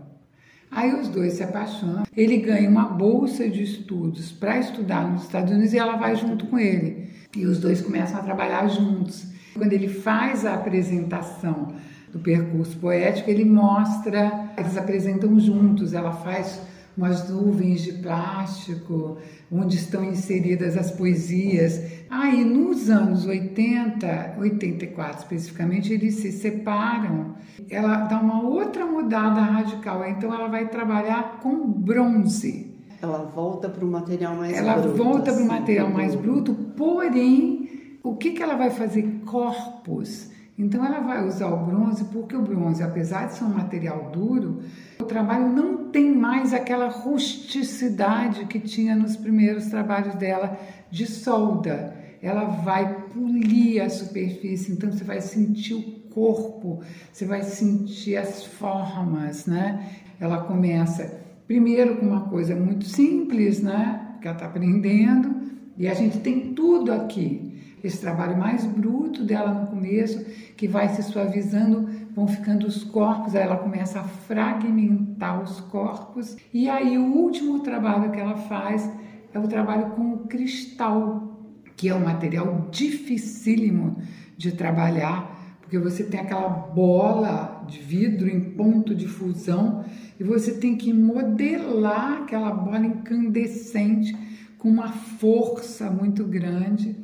Aí 0.69 0.93
os 0.93 1.07
dois 1.07 1.33
se 1.33 1.43
apaixonam, 1.43 2.03
ele 2.15 2.37
ganha 2.37 2.69
uma 2.69 2.85
bolsa 2.85 3.47
de 3.47 3.63
estudos 3.63 4.31
para 4.31 4.59
estudar 4.59 5.09
nos 5.09 5.23
Estados 5.23 5.53
Unidos 5.53 5.73
e 5.73 5.77
ela 5.77 5.95
vai 5.95 6.15
junto 6.15 6.47
com 6.47 6.59
ele. 6.59 7.09
E 7.35 7.45
os 7.45 7.59
dois 7.59 7.81
começam 7.81 8.19
a 8.19 8.23
trabalhar 8.23 8.67
juntos. 8.67 9.27
Quando 9.53 9.71
ele 9.71 9.87
faz 9.87 10.45
a 10.45 10.55
apresentação 10.55 11.73
do 12.11 12.19
percurso 12.19 12.77
poético, 12.77 13.29
ele 13.29 13.45
mostra, 13.45 14.49
eles 14.57 14.75
apresentam 14.75 15.39
juntos, 15.39 15.93
ela 15.93 16.11
faz 16.11 16.61
umas 16.97 17.29
nuvens 17.29 17.81
de 17.81 17.93
plástico, 17.93 19.17
onde 19.51 19.75
estão 19.75 20.03
inseridas 20.03 20.77
as 20.77 20.91
poesias. 20.91 21.79
Aí, 22.09 22.41
ah, 22.41 22.45
nos 22.45 22.89
anos 22.89 23.25
80, 23.25 24.35
84 24.39 25.23
especificamente, 25.23 25.93
eles 25.93 26.15
se 26.15 26.31
separam. 26.31 27.35
Ela 27.69 27.97
dá 28.05 28.19
uma 28.19 28.41
outra 28.41 28.85
mudada 28.85 29.41
radical, 29.41 30.05
então 30.07 30.33
ela 30.33 30.47
vai 30.47 30.67
trabalhar 30.69 31.39
com 31.41 31.67
bronze. 31.67 32.73
Ela 33.01 33.19
volta 33.19 33.69
para 33.69 33.85
o 33.85 33.91
material 33.91 34.35
mais 34.35 34.57
ela 34.57 34.73
bruto. 34.73 34.87
Ela 34.87 34.97
volta 34.97 35.33
para 35.33 35.43
o 35.43 35.47
material 35.47 35.89
mais 35.89 36.15
bruto, 36.15 36.53
porém, 36.75 37.99
o 38.01 38.15
que, 38.15 38.31
que 38.31 38.41
ela 38.41 38.55
vai 38.55 38.69
fazer? 38.69 39.21
Corpos. 39.25 40.34
Então 40.57 40.85
ela 40.85 41.01
vai 41.01 41.27
usar 41.27 41.47
o 41.47 41.65
bronze 41.65 42.05
porque 42.05 42.35
o 42.35 42.41
bronze, 42.41 42.81
apesar 42.81 43.27
de 43.27 43.33
ser 43.33 43.43
um 43.43 43.49
material 43.49 44.09
duro, 44.11 44.61
o 44.99 45.03
trabalho 45.03 45.49
não 45.49 45.89
tem 45.89 46.15
mais 46.15 46.53
aquela 46.53 46.87
rusticidade 46.87 48.45
que 48.45 48.59
tinha 48.59 48.95
nos 48.95 49.17
primeiros 49.17 49.65
trabalhos 49.65 50.15
dela 50.15 50.57
de 50.89 51.05
solda. 51.05 51.93
Ela 52.21 52.45
vai 52.45 53.03
polir 53.13 53.83
a 53.83 53.89
superfície, 53.89 54.71
então 54.71 54.89
você 54.91 55.03
vai 55.03 55.19
sentir 55.19 55.73
o 55.73 55.83
corpo, 56.09 56.79
você 57.11 57.25
vai 57.25 57.43
sentir 57.43 58.15
as 58.15 58.45
formas, 58.45 59.45
né? 59.45 59.85
Ela 60.19 60.43
começa 60.43 61.21
primeiro 61.45 61.97
com 61.97 62.05
uma 62.05 62.29
coisa 62.29 62.55
muito 62.55 62.85
simples, 62.85 63.61
né? 63.61 64.17
Que 64.21 64.27
ela 64.27 64.37
está 64.37 64.47
aprendendo, 64.47 65.35
e 65.77 65.85
a 65.85 65.93
gente 65.93 66.19
tem 66.19 66.53
tudo 66.53 66.93
aqui 66.93 67.44
esse 67.87 67.99
trabalho 67.99 68.37
mais 68.37 68.65
bruto 68.65 69.23
dela 69.23 69.53
no 69.53 69.67
começo, 69.67 70.25
que 70.55 70.67
vai 70.67 70.89
se 70.89 71.03
suavizando, 71.03 71.89
vão 72.15 72.27
ficando 72.27 72.65
os 72.65 72.83
corpos, 72.83 73.35
aí 73.35 73.43
ela 73.43 73.57
começa 73.57 73.99
a 73.99 74.03
fragmentar 74.03 75.41
os 75.43 75.59
corpos. 75.61 76.35
E 76.53 76.69
aí 76.69 76.97
o 76.97 77.13
último 77.13 77.59
trabalho 77.59 78.11
que 78.11 78.19
ela 78.19 78.37
faz 78.37 78.89
é 79.33 79.39
o 79.39 79.47
trabalho 79.47 79.91
com 79.91 80.13
o 80.13 80.17
cristal, 80.27 81.39
que 81.75 81.89
é 81.89 81.95
um 81.95 82.05
material 82.05 82.67
dificílimo 82.71 83.97
de 84.37 84.51
trabalhar, 84.53 85.35
porque 85.61 85.77
você 85.77 86.03
tem 86.03 86.19
aquela 86.19 86.47
bola 86.47 87.65
de 87.67 87.79
vidro 87.79 88.29
em 88.29 88.39
ponto 88.39 88.95
de 88.95 89.07
fusão 89.07 89.83
e 90.19 90.23
você 90.23 90.53
tem 90.53 90.77
que 90.77 90.93
modelar 90.93 92.21
aquela 92.23 92.51
bola 92.51 92.85
incandescente 92.85 94.15
com 94.57 94.69
uma 94.69 94.89
força 94.89 95.89
muito 95.89 96.23
grande. 96.23 96.95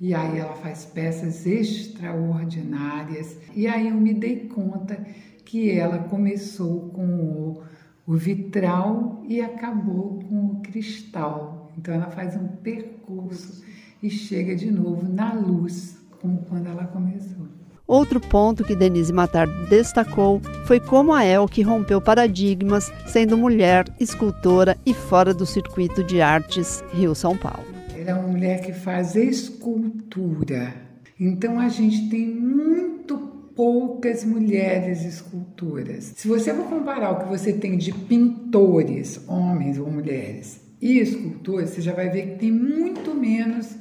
E 0.00 0.14
aí 0.14 0.38
ela 0.38 0.54
faz 0.54 0.84
peças 0.84 1.46
extraordinárias. 1.46 3.38
E 3.54 3.66
aí 3.66 3.88
eu 3.88 3.94
me 3.94 4.12
dei 4.12 4.46
conta 4.48 4.98
que 5.44 5.70
ela 5.70 5.98
começou 5.98 6.90
com 6.90 7.06
o, 7.06 7.62
o 8.06 8.14
vitral 8.14 9.22
e 9.26 9.40
acabou 9.40 10.20
com 10.28 10.46
o 10.46 10.60
cristal. 10.60 11.70
Então 11.78 11.94
ela 11.94 12.10
faz 12.10 12.36
um 12.36 12.46
percurso 12.46 13.64
e 14.02 14.10
chega 14.10 14.54
de 14.54 14.70
novo 14.70 15.08
na 15.08 15.32
luz, 15.32 15.96
como 16.20 16.42
quando 16.48 16.66
ela 16.66 16.84
começou. 16.84 17.46
Outro 17.86 18.20
ponto 18.20 18.64
que 18.64 18.74
Denise 18.74 19.12
Matar 19.12 19.46
destacou 19.68 20.40
foi 20.66 20.80
como 20.80 21.12
a 21.12 21.24
Elke 21.24 21.62
rompeu 21.62 22.00
paradigmas, 22.00 22.92
sendo 23.06 23.38
mulher, 23.38 23.86
escultora 24.00 24.76
e 24.84 24.92
fora 24.92 25.32
do 25.32 25.46
circuito 25.46 26.02
de 26.02 26.20
artes 26.20 26.82
Rio-São 26.92 27.36
Paulo. 27.36 27.75
Ela 28.06 28.18
é 28.18 28.20
uma 28.20 28.28
mulher 28.28 28.60
que 28.60 28.72
faz 28.72 29.16
escultura. 29.16 30.72
Então 31.18 31.58
a 31.58 31.68
gente 31.68 32.08
tem 32.08 32.24
muito 32.24 33.18
poucas 33.52 34.24
mulheres 34.24 35.04
escultoras. 35.04 36.12
Se 36.14 36.28
você 36.28 36.54
for 36.54 36.68
comparar 36.68 37.10
o 37.10 37.18
que 37.18 37.28
você 37.28 37.52
tem 37.52 37.76
de 37.76 37.92
pintores, 37.92 39.20
homens 39.26 39.76
ou 39.76 39.90
mulheres, 39.90 40.60
e 40.80 41.00
escultores, 41.00 41.70
você 41.70 41.80
já 41.80 41.94
vai 41.94 42.08
ver 42.08 42.26
que 42.28 42.38
tem 42.38 42.52
muito 42.52 43.12
menos 43.12 43.74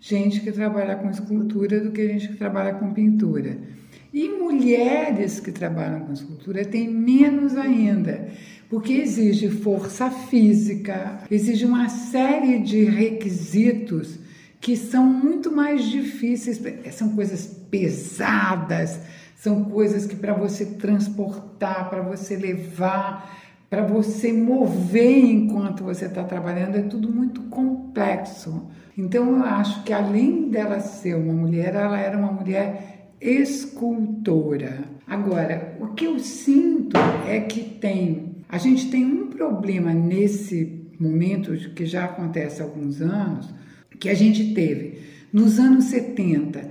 gente 0.00 0.40
que 0.42 0.52
trabalha 0.52 0.94
com 0.94 1.10
escultura 1.10 1.80
do 1.80 1.90
que 1.90 2.06
gente 2.06 2.28
que 2.28 2.36
trabalha 2.36 2.74
com 2.74 2.92
pintura. 2.92 3.58
E 4.14 4.28
mulheres 4.28 5.40
que 5.40 5.50
trabalham 5.50 6.02
com 6.02 6.12
escultura 6.12 6.64
tem 6.64 6.86
menos 6.86 7.56
ainda 7.56 8.28
porque 8.72 8.94
exige 8.94 9.50
força 9.50 10.10
física, 10.10 11.18
exige 11.30 11.66
uma 11.66 11.90
série 11.90 12.58
de 12.58 12.84
requisitos 12.84 14.18
que 14.62 14.78
são 14.78 15.04
muito 15.04 15.54
mais 15.54 15.84
difíceis, 15.84 16.58
são 16.90 17.10
coisas 17.10 17.46
pesadas, 17.70 18.98
são 19.36 19.64
coisas 19.64 20.06
que 20.06 20.16
para 20.16 20.32
você 20.32 20.64
transportar, 20.64 21.90
para 21.90 22.00
você 22.00 22.34
levar, 22.34 23.38
para 23.68 23.82
você 23.82 24.32
mover 24.32 25.22
enquanto 25.22 25.84
você 25.84 26.06
está 26.06 26.24
trabalhando, 26.24 26.76
é 26.76 26.82
tudo 26.82 27.12
muito 27.12 27.42
complexo. 27.42 28.70
Então 28.96 29.36
eu 29.36 29.44
acho 29.44 29.82
que 29.82 29.92
além 29.92 30.48
dela 30.48 30.80
ser 30.80 31.14
uma 31.14 31.34
mulher, 31.34 31.74
ela 31.74 32.00
era 32.00 32.16
uma 32.16 32.32
mulher 32.32 33.10
escultora. 33.20 34.78
Agora, 35.06 35.76
o 35.78 35.88
que 35.88 36.06
eu 36.06 36.18
sinto 36.18 36.96
é 37.28 37.38
que 37.40 37.60
tem 37.60 38.31
a 38.52 38.58
gente 38.58 38.90
tem 38.90 39.02
um 39.06 39.28
problema 39.28 39.94
nesse 39.94 40.86
momento, 41.00 41.54
que 41.70 41.86
já 41.86 42.04
acontece 42.04 42.60
há 42.60 42.66
alguns 42.66 43.00
anos, 43.00 43.48
que 43.98 44.10
a 44.10 44.14
gente 44.14 44.52
teve 44.52 45.00
nos 45.32 45.58
anos 45.58 45.84
70 45.84 46.62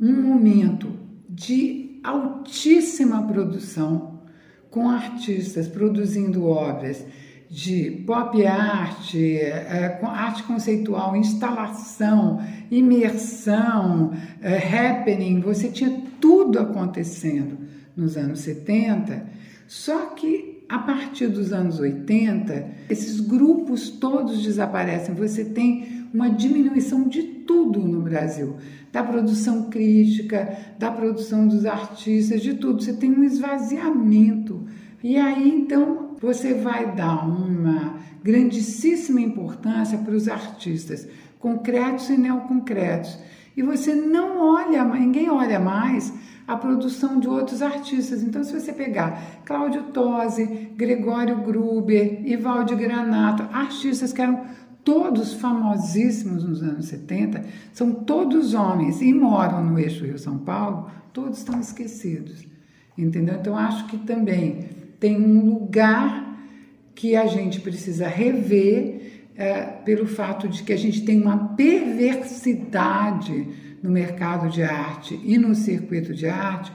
um 0.00 0.14
momento 0.14 0.98
de 1.28 2.00
altíssima 2.02 3.22
produção, 3.26 4.22
com 4.70 4.88
artistas 4.88 5.68
produzindo 5.68 6.46
obras 6.46 7.04
de 7.50 7.90
pop 8.06 8.46
art, 8.46 9.14
é, 9.14 10.00
arte 10.04 10.42
conceitual, 10.42 11.14
instalação, 11.14 12.42
imersão, 12.70 14.14
é, 14.40 14.56
happening, 14.56 15.40
você 15.40 15.68
tinha 15.68 16.02
tudo 16.18 16.58
acontecendo 16.58 17.58
nos 17.94 18.16
anos 18.16 18.40
70, 18.40 19.26
só 19.66 20.06
que 20.14 20.55
a 20.68 20.78
partir 20.78 21.28
dos 21.28 21.52
anos 21.52 21.78
80, 21.78 22.68
esses 22.90 23.20
grupos 23.20 23.88
todos 23.90 24.42
desaparecem. 24.42 25.14
Você 25.14 25.44
tem 25.44 26.06
uma 26.12 26.28
diminuição 26.28 27.08
de 27.08 27.22
tudo 27.22 27.80
no 27.80 28.02
Brasil, 28.02 28.56
da 28.92 29.02
produção 29.02 29.70
crítica, 29.70 30.58
da 30.78 30.90
produção 30.90 31.46
dos 31.46 31.64
artistas, 31.64 32.42
de 32.42 32.54
tudo. 32.54 32.82
Você 32.82 32.94
tem 32.94 33.10
um 33.10 33.22
esvaziamento. 33.22 34.66
E 35.02 35.16
aí 35.16 35.48
então 35.48 36.16
você 36.20 36.54
vai 36.54 36.94
dar 36.94 37.28
uma 37.28 37.98
grandíssima 38.22 39.20
importância 39.20 39.98
para 39.98 40.14
os 40.14 40.26
artistas 40.26 41.06
concretos 41.38 42.08
e 42.10 42.16
neoconcretos. 42.16 43.18
E 43.56 43.62
você 43.62 43.94
não 43.94 44.40
olha, 44.40 44.84
ninguém 44.84 45.30
olha 45.30 45.60
mais 45.60 46.12
a 46.46 46.56
produção 46.56 47.18
de 47.18 47.28
outros 47.28 47.60
artistas. 47.60 48.22
Então, 48.22 48.44
se 48.44 48.58
você 48.58 48.72
pegar 48.72 49.42
Cláudio 49.44 49.84
Tosi, 49.84 50.70
Gregório 50.76 51.38
Gruber, 51.38 52.22
Ivaldi 52.24 52.74
Granato, 52.74 53.42
artistas 53.52 54.12
que 54.12 54.22
eram 54.22 54.44
todos 54.84 55.34
famosíssimos 55.34 56.44
nos 56.44 56.62
anos 56.62 56.86
70, 56.86 57.44
são 57.72 57.92
todos 57.92 58.54
homens 58.54 59.02
e 59.02 59.12
moram 59.12 59.64
no 59.64 59.78
eixo 59.78 60.04
Rio-São 60.04 60.38
Paulo, 60.38 60.88
todos 61.12 61.38
estão 61.38 61.58
esquecidos. 61.58 62.46
Entendeu? 62.96 63.36
Então, 63.40 63.58
acho 63.58 63.86
que 63.88 63.98
também 63.98 64.68
tem 65.00 65.20
um 65.20 65.44
lugar 65.44 66.24
que 66.94 67.16
a 67.16 67.26
gente 67.26 67.60
precisa 67.60 68.06
rever 68.06 69.26
é, 69.36 69.62
pelo 69.62 70.06
fato 70.06 70.48
de 70.48 70.62
que 70.62 70.72
a 70.72 70.78
gente 70.78 71.04
tem 71.04 71.20
uma 71.20 71.54
perversidade 71.54 73.65
no 73.86 73.92
mercado 73.92 74.50
de 74.50 74.62
arte 74.62 75.18
e 75.24 75.38
no 75.38 75.54
circuito 75.54 76.12
de 76.12 76.26
arte, 76.26 76.72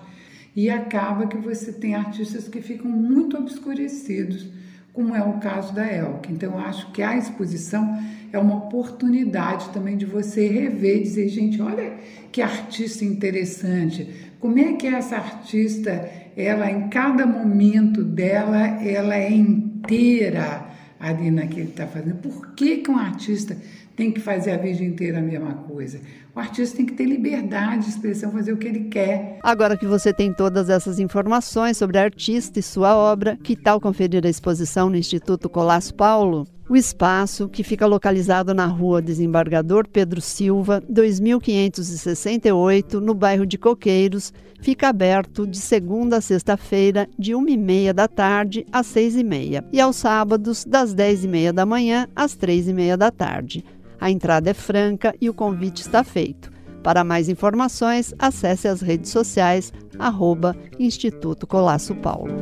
e 0.56 0.70
acaba 0.70 1.28
que 1.28 1.38
você 1.38 1.72
tem 1.72 1.94
artistas 1.96 2.48
que 2.48 2.62
ficam 2.62 2.90
muito 2.90 3.38
obscurecidos, 3.38 4.50
como 4.94 5.16
é 5.16 5.22
o 5.22 5.40
caso 5.40 5.74
da 5.74 5.86
Elke. 5.86 6.32
Então, 6.32 6.54
eu 6.54 6.60
acho 6.60 6.92
que 6.92 7.02
a 7.02 7.18
exposição 7.18 7.98
é 8.32 8.40
uma 8.40 8.58
oportunidade 8.58 9.70
também 9.70 9.98
de 9.98 10.06
você 10.06 10.48
rever 10.48 10.98
e 10.98 11.04
dizer, 11.04 11.30
gente, 11.30 11.62
olha 11.62 11.94
que 12.32 12.42
artista 12.42 13.06
interessante, 13.06 14.10
como 14.40 14.58
é 14.58 14.74
que 14.74 14.88
essa 14.88 15.18
artista, 15.18 16.10
ela 16.36 16.70
em 16.70 16.90
cada 16.90 17.26
momento 17.26 18.04
dela, 18.04 18.82
ela 18.82 19.16
é 19.16 19.32
inteira 19.32 20.66
ali 21.00 21.32
naquilo 21.32 21.68
que 21.68 21.72
está 21.72 21.88
fazendo. 21.88 22.16
Por 22.16 22.54
que, 22.54 22.78
que 22.78 22.92
um 22.92 22.98
artista 22.98 23.58
tem 24.02 24.12
que 24.12 24.20
fazer 24.20 24.54
a 24.54 24.58
vida 24.58 24.84
inteira 24.84 25.20
a 25.20 25.22
mesma 25.22 25.54
coisa? 25.54 26.02
O 26.36 26.40
artista 26.40 26.76
tem 26.76 26.88
que 26.88 26.94
ter 26.94 27.06
liberdade 27.06 27.84
de 27.84 27.92
expressão, 27.92 28.32
fazer 28.32 28.52
o 28.52 28.58
que 28.58 28.68
ele 28.68 28.86
quer. 28.86 29.38
Agora 29.44 29.78
que 29.78 29.86
você 29.86 30.12
tem 30.12 30.34
todas 30.34 30.72
essas 30.72 30.98
informações 30.98 31.78
sobre 31.78 32.00
a 32.00 32.04
artista 32.04 32.58
e 32.58 32.64
sua 32.64 32.96
obra, 32.96 33.38
que 33.44 33.56
tal 33.56 33.80
conferir 33.80 34.26
a 34.26 34.30
exposição 34.30 34.90
no 34.90 34.98
Instituto 34.98 35.48
Colasso 35.48 35.94
Paulo? 35.94 36.48
O 36.68 36.76
espaço, 36.76 37.48
que 37.48 37.64
fica 37.64 37.86
localizado 37.86 38.56
na 38.56 38.66
rua 38.66 39.04
Desembargador 39.04 39.88
Pedro 39.88 40.20
Silva, 40.20 40.82
2568, 40.90 43.00
no 43.00 43.14
bairro 43.14 43.46
de 43.46 43.60
Coqueiros, 43.60 44.34
fica 44.62 44.88
aberto 44.88 45.46
de 45.46 45.60
segunda 45.60 46.18
a 46.18 46.22
sexta-feira, 46.22 47.08
de 47.20 47.34
1h30 47.34 47.94
da 47.94 48.08
tarde 48.08 48.66
às 48.72 48.88
6h30, 48.88 49.64
e 49.72 49.80
aos 49.80 49.98
sábados, 49.98 50.66
das 50.66 50.96
10h30 50.96 51.52
da 51.52 51.68
manhã 51.68 52.08
às 52.16 52.36
3h30 52.36 52.98
da 52.98 53.12
tarde. 53.12 53.64
A 54.02 54.10
entrada 54.10 54.50
é 54.50 54.54
franca 54.54 55.14
e 55.22 55.30
o 55.30 55.34
convite 55.34 55.82
está 55.82 56.04
feito. 56.04 56.52
Para 56.82 57.04
mais 57.04 57.30
informações, 57.30 58.16
acesse 58.18 58.68
as 58.68 58.82
redes 58.82 59.12
sociais, 59.12 59.72
arroba 60.00 60.56
Instituto 60.80 61.46
Colasso 61.46 61.94
Paulo. 61.94 62.34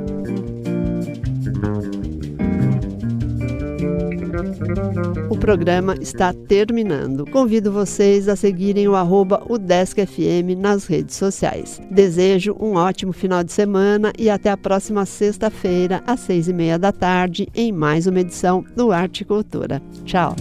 O 5.29 5.37
programa 5.37 5.95
está 5.99 6.33
terminando. 6.33 7.25
Convido 7.29 7.71
vocês 7.71 8.29
a 8.29 8.35
seguirem 8.35 8.87
o 8.87 8.95
arroba 8.95 9.43
UDESCFM 9.49 10.55
nas 10.57 10.85
redes 10.85 11.15
sociais. 11.15 11.81
Desejo 11.91 12.55
um 12.59 12.75
ótimo 12.75 13.11
final 13.11 13.43
de 13.43 13.51
semana 13.51 14.13
e 14.17 14.29
até 14.29 14.49
a 14.49 14.57
próxima 14.57 15.05
sexta-feira, 15.05 16.01
às 16.07 16.21
seis 16.21 16.47
e 16.47 16.53
meia 16.53 16.79
da 16.79 16.91
tarde, 16.91 17.47
em 17.53 17.71
mais 17.71 18.07
uma 18.07 18.21
edição 18.21 18.63
do 18.75 18.91
Arte 18.91 19.21
e 19.21 19.25
Cultura. 19.25 19.81
Tchau! 20.05 20.35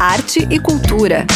Arte 0.00 0.46
e 0.48 0.58
Cultura. 0.58 1.26